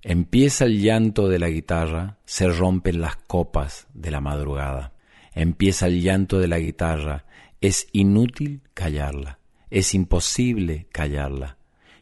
Empieza 0.00 0.64
el 0.64 0.80
llanto 0.80 1.28
de 1.28 1.38
la 1.38 1.50
guitarra, 1.50 2.16
se 2.24 2.48
rompen 2.48 3.02
las 3.02 3.16
copas 3.16 3.86
de 3.92 4.10
la 4.10 4.22
madrugada. 4.22 4.94
Empieza 5.34 5.88
el 5.88 6.00
llanto 6.00 6.38
de 6.38 6.48
la 6.48 6.58
guitarra, 6.58 7.26
es 7.60 7.86
inútil 7.92 8.62
callarla, 8.72 9.40
es 9.68 9.92
imposible 9.92 10.86
callarla. 10.90 11.58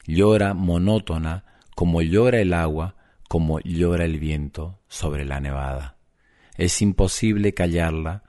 Llora 0.06 0.54
monótona 0.54 1.44
como 1.74 2.02
llora 2.02 2.38
el 2.38 2.54
agua, 2.54 2.94
como 3.28 3.58
llora 3.58 4.04
el 4.04 4.20
viento 4.20 4.78
sobre 4.86 5.24
la 5.24 5.40
nevada. 5.40 5.96
Es 6.56 6.80
imposible 6.82 7.52
callarla, 7.52 8.22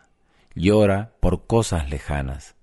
llora 0.56 1.14
por 1.20 1.46
cosas 1.46 1.92
lejanas. 1.92 2.56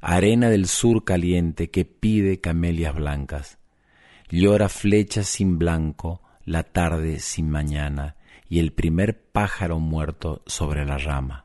Arena 0.00 0.50
del 0.50 0.66
sur 0.66 1.04
caliente 1.04 1.70
que 1.70 1.84
pide 1.84 2.40
camelias 2.40 2.96
blancas 2.96 3.57
llora 4.28 4.68
flecha 4.68 5.22
sin 5.22 5.58
blanco, 5.58 6.22
la 6.44 6.62
tarde 6.62 7.20
sin 7.20 7.50
mañana 7.50 8.16
y 8.48 8.58
el 8.58 8.72
primer 8.72 9.20
pájaro 9.20 9.78
muerto 9.78 10.42
sobre 10.46 10.84
la 10.84 10.98
rama. 10.98 11.44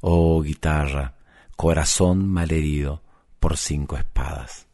Oh 0.00 0.40
guitarra, 0.42 1.14
corazón 1.56 2.28
malherido 2.28 3.02
por 3.40 3.56
cinco 3.56 3.96
espadas. 3.96 4.66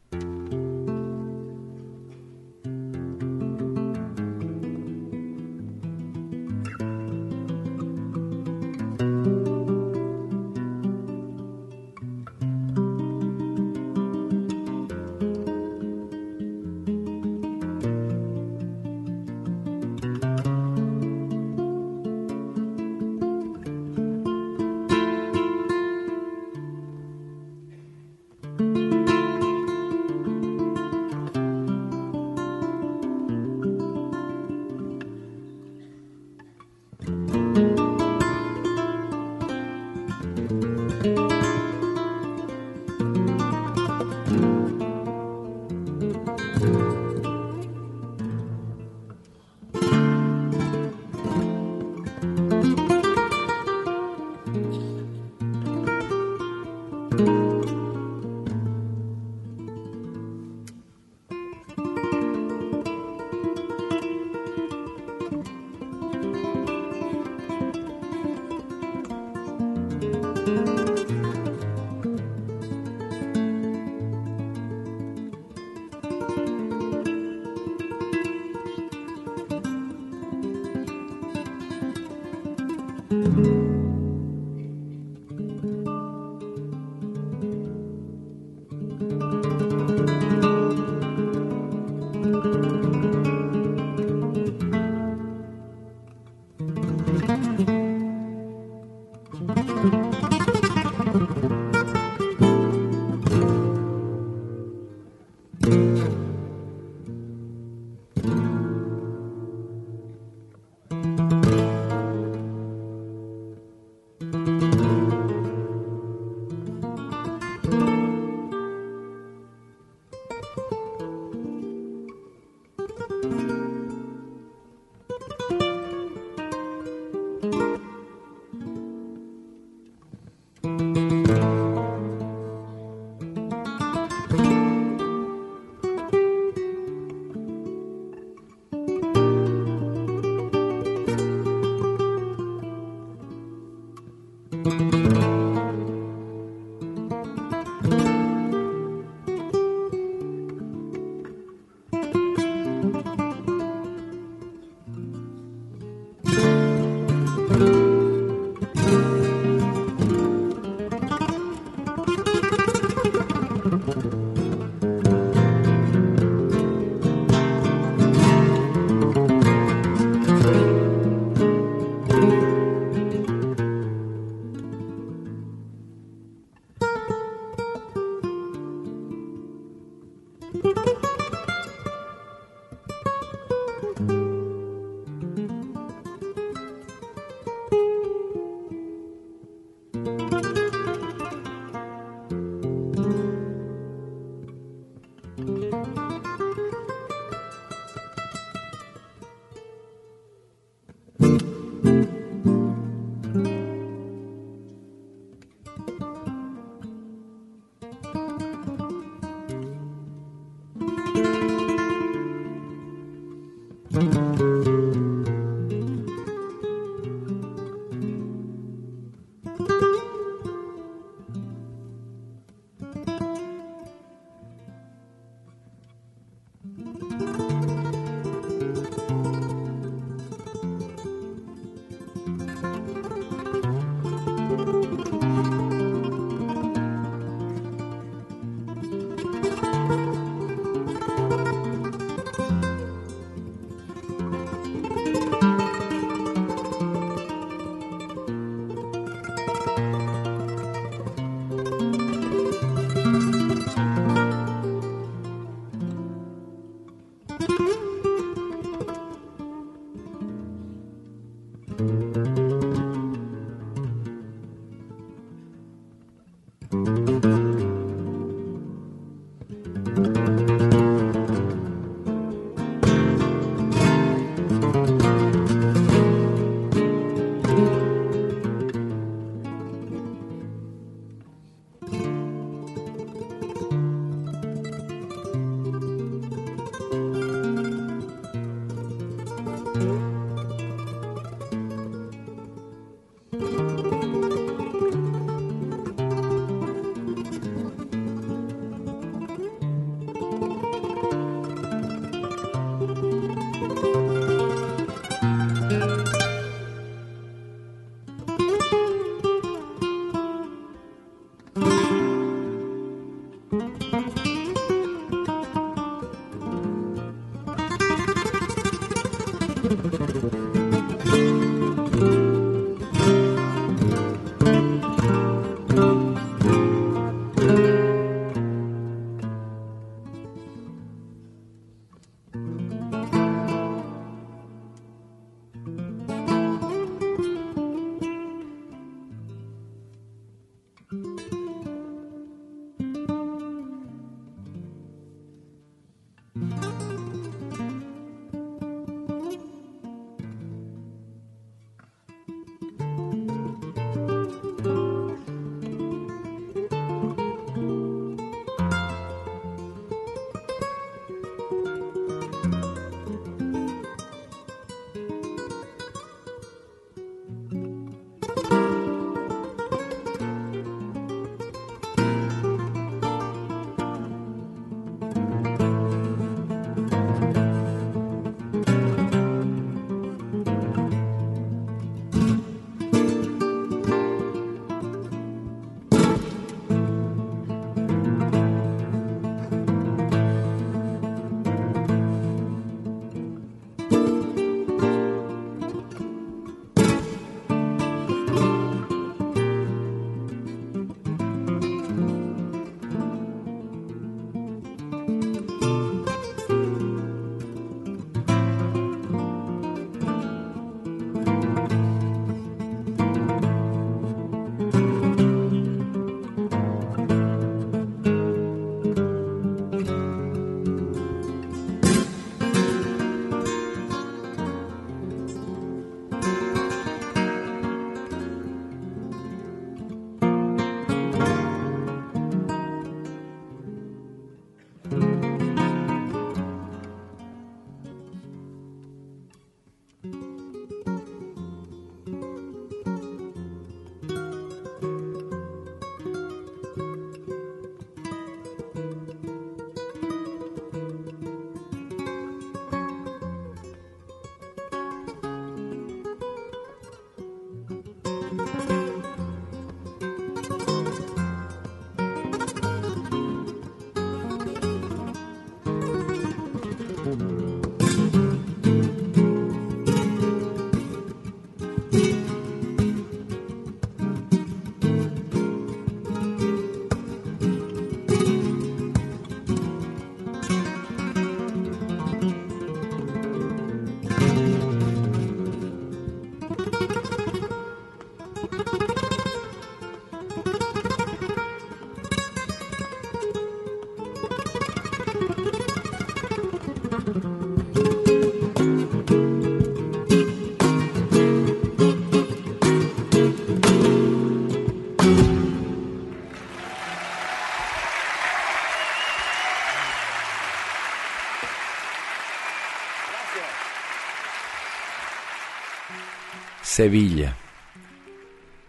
Sevilla. 516.75 517.37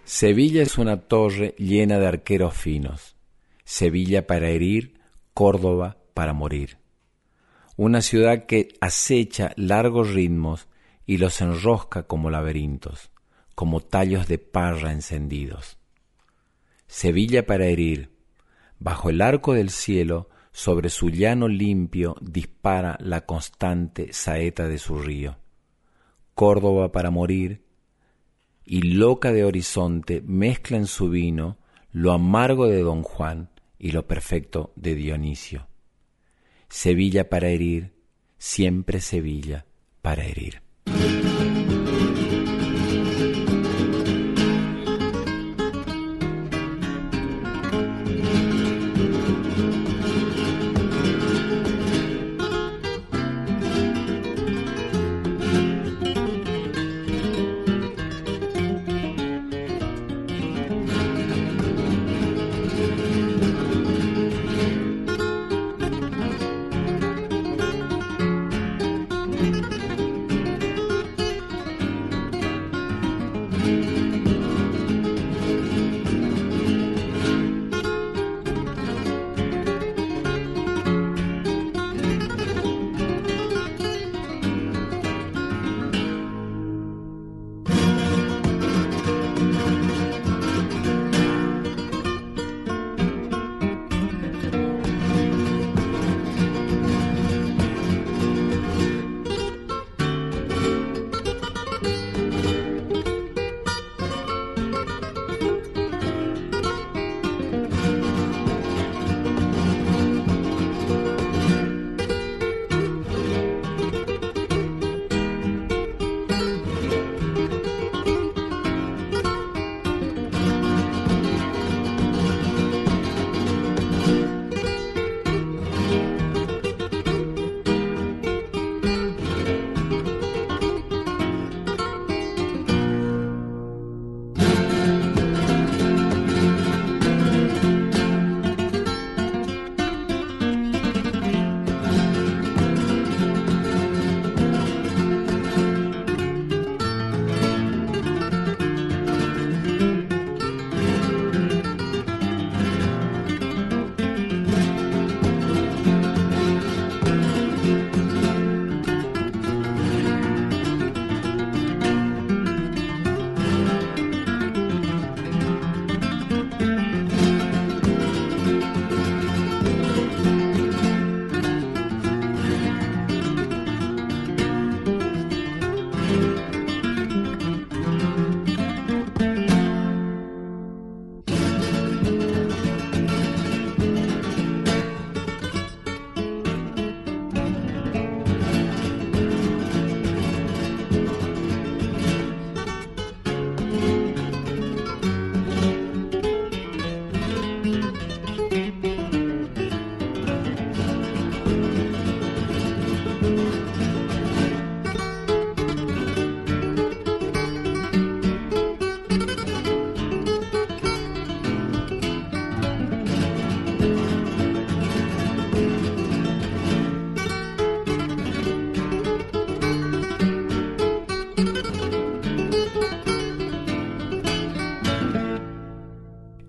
Sevilla 0.04 0.62
es 0.62 0.78
una 0.78 1.08
torre 1.08 1.56
llena 1.58 1.98
de 1.98 2.06
arqueros 2.06 2.54
finos. 2.54 3.16
Sevilla 3.64 4.28
para 4.28 4.50
herir, 4.50 5.00
Córdoba 5.34 5.98
para 6.14 6.34
morir. 6.34 6.85
Una 7.78 8.01
ciudad 8.01 8.45
que 8.45 8.69
acecha 8.80 9.51
largos 9.57 10.13
ritmos 10.13 10.67
y 11.05 11.17
los 11.17 11.41
enrosca 11.41 12.03
como 12.03 12.30
laberintos, 12.30 13.11
como 13.53 13.82
tallos 13.82 14.28
de 14.28 14.38
parra 14.38 14.91
encendidos. 14.91 15.78
Sevilla 16.88 17.45
para 17.45 17.65
herir. 17.65 18.11
Bajo 18.80 19.09
el 19.09 19.21
arco 19.21 19.53
del 19.53 19.69
cielo, 19.69 20.30
sobre 20.51 20.89
su 20.89 21.09
llano 21.09 21.49
limpio, 21.49 22.15
dispara 22.21 22.97
la 23.01 23.26
constante 23.26 24.13
saeta 24.13 24.69
de 24.69 24.78
su 24.78 24.97
río. 24.99 25.38
Córdoba 26.34 26.93
para 26.93 27.11
morir, 27.11 27.65
y 28.63 28.82
loca 28.84 29.34
de 29.34 29.43
horizonte 29.43 30.21
mezcla 30.21 30.78
en 30.78 30.88
su 30.88 31.09
vino 31.09 31.57
lo 31.91 32.13
amargo 32.13 32.67
de 32.67 32.82
Don 32.82 33.03
Juan 33.03 33.49
y 33.78 33.91
lo 33.91 34.07
perfecto 34.07 34.71
de 34.76 34.95
Dionisio. 34.95 35.67
Sevilla 36.76 37.30
para 37.30 37.47
herir, 37.47 37.93
siempre 38.38 38.99
Sevilla 38.99 39.65
para 40.01 40.26
herir. 40.26 40.61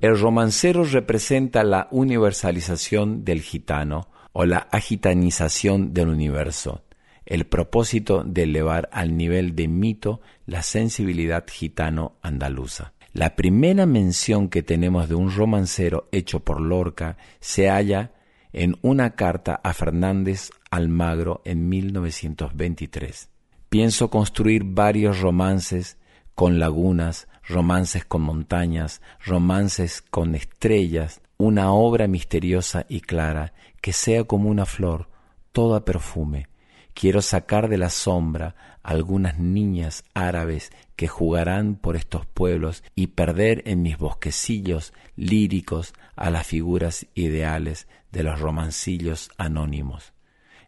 El 0.06 0.20
romancero 0.20 0.84
representa 0.84 1.64
la 1.64 1.88
universalización 1.90 3.24
del 3.24 3.42
gitano 3.42 4.06
o 4.32 4.44
la 4.44 4.58
agitanización 4.58 5.94
del 5.94 6.10
universo, 6.10 6.84
el 7.24 7.44
propósito 7.46 8.22
de 8.22 8.44
elevar 8.44 8.88
al 8.92 9.16
nivel 9.16 9.56
de 9.56 9.66
mito 9.66 10.20
la 10.46 10.62
sensibilidad 10.62 11.44
gitano-andaluza. 11.48 12.92
La 13.14 13.34
primera 13.34 13.84
mención 13.84 14.48
que 14.48 14.62
tenemos 14.62 15.08
de 15.08 15.16
un 15.16 15.34
romancero 15.34 16.08
hecho 16.12 16.38
por 16.38 16.60
Lorca 16.60 17.16
se 17.40 17.68
halla 17.68 18.12
en 18.52 18.78
una 18.82 19.16
carta 19.16 19.60
a 19.64 19.72
Fernández 19.72 20.50
Almagro 20.70 21.42
en 21.44 21.68
1923. 21.68 23.28
Pienso 23.68 24.08
construir 24.08 24.62
varios 24.62 25.18
romances 25.18 25.98
con 26.36 26.60
lagunas, 26.60 27.26
romances 27.48 28.04
con 28.04 28.22
montañas, 28.22 29.00
romances 29.24 30.02
con 30.02 30.34
estrellas, 30.34 31.20
una 31.38 31.72
obra 31.72 32.06
misteriosa 32.08 32.86
y 32.88 33.00
clara, 33.00 33.52
que 33.80 33.92
sea 33.92 34.24
como 34.24 34.48
una 34.48 34.66
flor, 34.66 35.08
toda 35.52 35.84
perfume. 35.84 36.48
Quiero 36.94 37.20
sacar 37.20 37.68
de 37.68 37.76
la 37.76 37.90
sombra 37.90 38.54
algunas 38.82 39.38
niñas 39.38 40.02
árabes 40.14 40.72
que 40.96 41.08
jugarán 41.08 41.76
por 41.76 41.94
estos 41.94 42.24
pueblos 42.24 42.82
y 42.94 43.08
perder 43.08 43.62
en 43.66 43.82
mis 43.82 43.98
bosquecillos 43.98 44.94
líricos 45.14 45.92
a 46.14 46.30
las 46.30 46.46
figuras 46.46 47.06
ideales 47.14 47.86
de 48.12 48.22
los 48.22 48.40
romancillos 48.40 49.30
anónimos. 49.36 50.14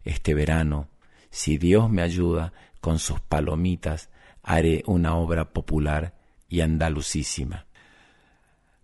Este 0.03 0.35
verano, 0.35 0.87
si 1.31 1.57
Dios 1.57 1.89
me 1.89 2.03
ayuda 2.03 2.53
con 2.79 2.99
sus 2.99 3.19
palomitas, 3.19 4.09
haré 4.43 4.83
una 4.85 5.15
obra 5.15 5.51
popular 5.51 6.18
y 6.49 6.61
andalucísima. 6.61 7.65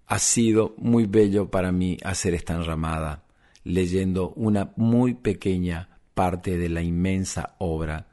Ha 0.08 0.20
sido 0.20 0.76
muy 0.78 1.06
bello 1.08 1.50
para 1.50 1.72
mí 1.72 1.98
hacer 2.04 2.36
esta 2.36 2.54
enramada, 2.54 3.24
leyendo 3.64 4.30
una 4.36 4.72
muy 4.76 5.16
pequeña 5.16 6.00
parte 6.14 6.58
de 6.58 6.70
la 6.70 6.82
inmensa 6.82 7.56
obra 7.58 8.08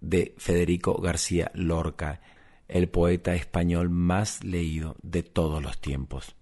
de 0.00 0.34
Federico 0.38 1.00
García 1.00 1.50
Lorca, 1.54 2.20
el 2.68 2.88
poeta 2.88 3.34
español 3.34 3.90
más 3.90 4.44
leído 4.44 4.96
de 5.02 5.22
todos 5.22 5.62
los 5.62 5.80
tiempos. 5.80 6.34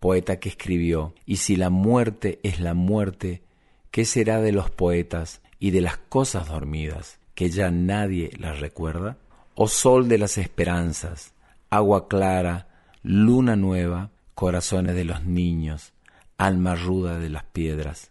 Poeta 0.00 0.38
que 0.38 0.48
escribió, 0.48 1.14
y 1.26 1.36
si 1.36 1.56
la 1.56 1.70
muerte 1.70 2.38
es 2.42 2.60
la 2.60 2.74
muerte, 2.74 3.42
¿qué 3.90 4.04
será 4.04 4.40
de 4.40 4.52
los 4.52 4.70
poetas 4.70 5.42
y 5.58 5.70
de 5.70 5.80
las 5.80 5.96
cosas 5.96 6.48
dormidas, 6.48 7.18
que 7.34 7.50
ya 7.50 7.70
nadie 7.70 8.30
las 8.38 8.60
recuerda? 8.60 9.18
Oh 9.54 9.68
sol 9.68 10.08
de 10.08 10.18
las 10.18 10.38
esperanzas, 10.38 11.34
agua 11.70 12.08
clara, 12.08 12.68
luna 13.02 13.56
nueva, 13.56 14.10
corazones 14.34 14.94
de 14.94 15.04
los 15.04 15.24
niños, 15.24 15.92
alma 16.38 16.74
ruda 16.74 17.18
de 17.18 17.28
las 17.28 17.44
piedras. 17.44 18.10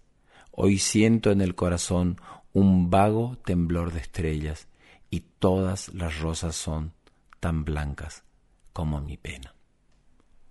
Hoy 0.52 0.78
siento 0.78 1.32
en 1.32 1.42
el 1.42 1.56
corazón 1.56 2.20
un 2.54 2.90
vago 2.90 3.38
temblor 3.46 3.94
de 3.94 4.00
estrellas 4.00 4.68
y 5.10 5.22
todas 5.40 5.94
las 5.94 6.20
rosas 6.20 6.56
son 6.56 6.94
tan 7.40 7.64
blancas 7.66 8.24
como 8.74 9.02
mi 9.02 9.18
pena. 9.18 9.54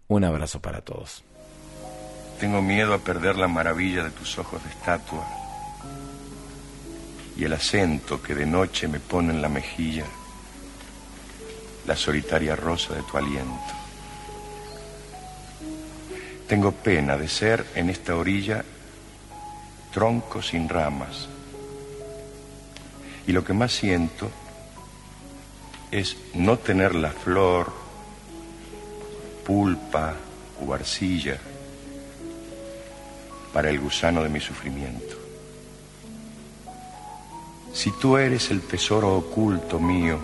Un 0.09 0.24
abrazo 0.24 0.61
para 0.61 0.80
todos. 0.82 1.24
Tengo 2.40 2.62
miedo 2.62 2.94
a 2.94 2.98
perder 2.98 3.36
la 3.36 3.48
maravilla 3.48 4.04
de 4.04 4.11
tus 4.11 4.38
ojos 4.38 4.62
de 4.62 4.70
estatua 4.70 5.26
y 7.36 7.44
el 7.44 7.52
acento 7.52 8.22
que 8.22 8.34
de 8.34 8.46
noche 8.46 8.88
me 8.88 9.00
pone 9.00 9.32
en 9.32 9.42
la 9.42 9.48
mejilla 9.48 10.04
la 11.87 11.97
solitaria 11.97 12.57
rosa 12.57 12.95
de 12.95 13.03
tu 13.03 13.16
aliento. 13.16 13.74
Tengo 16.49 16.72
pena 16.72 17.16
de 17.16 17.28
ser 17.28 17.66
en 17.74 17.91
esta 17.91 18.14
orilla 18.14 18.64
tronco 19.93 20.43
sin 20.43 20.68
ramas. 20.68 21.28
Y 23.26 23.32
lo 23.32 23.43
que 23.45 23.53
más 23.53 23.72
siento 23.72 24.30
es 25.91 26.16
no 26.34 26.59
tener 26.59 26.95
la 26.95 27.11
flor, 27.11 27.72
pulpa 29.45 30.14
o 30.64 30.72
arcilla 30.72 31.39
para 33.53 33.70
el 33.70 33.80
gusano 33.80 34.22
de 34.22 34.28
mi 34.28 34.41
sufrimiento. 34.41 35.16
Si 37.72 37.91
tú 37.93 38.16
eres 38.16 38.51
el 38.51 38.62
tesoro 38.62 39.16
oculto 39.16 39.78
mío, 39.78 40.18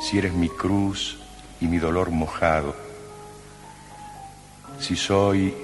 si 0.00 0.18
eres 0.18 0.32
mi 0.32 0.48
cruz 0.48 1.18
y 1.60 1.66
mi 1.66 1.78
dolor 1.78 2.10
mojado, 2.10 2.74
si 4.78 4.96
soy 4.96 5.54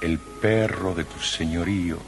el 0.00 0.18
perro 0.18 0.94
de 0.94 1.04
tu 1.04 1.18
señorío, 1.18 1.98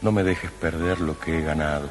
no 0.00 0.12
me 0.12 0.22
dejes 0.22 0.50
perder 0.52 1.00
lo 1.00 1.18
que 1.18 1.38
he 1.38 1.42
ganado 1.42 1.88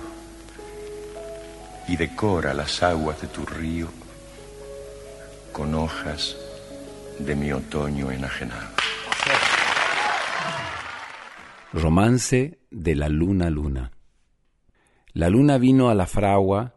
y 1.88 1.96
decora 1.96 2.54
las 2.54 2.82
aguas 2.84 3.22
de 3.22 3.28
tu 3.28 3.46
río 3.46 3.88
con 5.52 5.74
hojas 5.76 6.38
de 7.20 7.36
mi 7.36 7.52
otoño 7.52 8.12
enajenado. 8.12 8.68
Romance 11.74 12.60
de 12.72 12.96
la 12.96 13.10
luna 13.10 13.50
luna. 13.50 13.92
La 15.14 15.30
luna 15.30 15.58
vino 15.58 15.90
a 15.90 15.96
la 15.96 16.06
fragua 16.06 16.77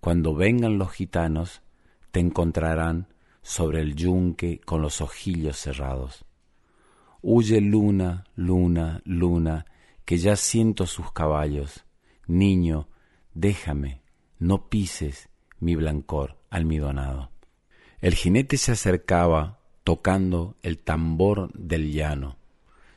Cuando 0.00 0.34
vengan 0.34 0.78
los 0.78 0.92
gitanos, 0.92 1.62
te 2.10 2.20
encontrarán 2.20 3.08
sobre 3.42 3.80
el 3.80 3.94
yunque 3.94 4.60
con 4.60 4.82
los 4.82 5.00
ojillos 5.00 5.58
cerrados. 5.58 6.24
Huye 7.20 7.60
luna, 7.60 8.24
luna, 8.36 9.00
luna, 9.04 9.66
que 10.04 10.18
ya 10.18 10.36
siento 10.36 10.86
sus 10.86 11.12
caballos 11.12 11.84
Niño, 12.28 12.88
déjame, 13.32 14.02
no 14.38 14.68
pises 14.68 15.30
mi 15.60 15.76
blancor 15.76 16.36
almidonado. 16.50 17.30
El 18.02 18.14
jinete 18.14 18.58
se 18.58 18.72
acercaba 18.72 19.60
tocando 19.82 20.58
el 20.62 20.78
tambor 20.78 21.50
del 21.54 21.90
llano. 21.90 22.36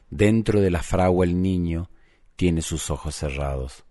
Dentro 0.10 0.60
de 0.60 0.70
la 0.70 0.84
fragua 0.84 1.24
el 1.24 1.42
niño 1.42 1.90
tiene 2.36 2.62
sus 2.62 2.90
ojos 2.92 3.16
cerrados. 3.16 3.86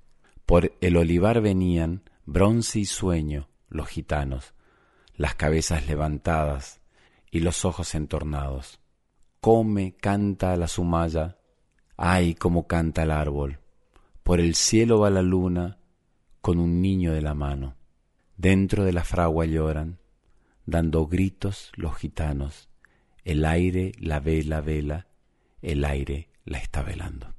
Por 0.44 0.76
el 0.82 0.98
olivar 0.98 1.40
venían, 1.40 2.02
bronce 2.24 2.80
y 2.80 2.84
sueño, 2.84 3.48
los 3.68 3.88
gitanos, 3.88 4.54
las 5.16 5.34
cabezas 5.34 5.86
levantadas 5.86 6.80
y 7.30 7.40
los 7.40 7.64
ojos 7.64 7.94
entornados. 7.94 8.80
Come, 9.40 9.94
canta 9.96 10.56
la 10.56 10.68
sumaya, 10.68 11.38
ay, 11.96 12.34
cómo 12.34 12.66
canta 12.66 13.02
el 13.04 13.10
árbol. 13.10 13.60
Por 14.22 14.40
el 14.40 14.54
cielo 14.54 15.00
va 15.00 15.10
la 15.10 15.22
luna 15.22 15.78
con 16.40 16.58
un 16.58 16.80
niño 16.80 17.12
de 17.12 17.22
la 17.22 17.34
mano. 17.34 17.76
Dentro 18.36 18.84
de 18.84 18.92
la 18.92 19.04
fragua 19.04 19.44
lloran, 19.46 19.98
dando 20.66 21.06
gritos 21.06 21.72
los 21.74 21.96
gitanos. 21.96 22.68
El 23.24 23.44
aire 23.44 23.92
la 23.98 24.20
vela 24.20 24.60
vela, 24.60 25.06
el 25.62 25.84
aire 25.84 26.30
la 26.44 26.58
está 26.58 26.82
velando. 26.82 27.34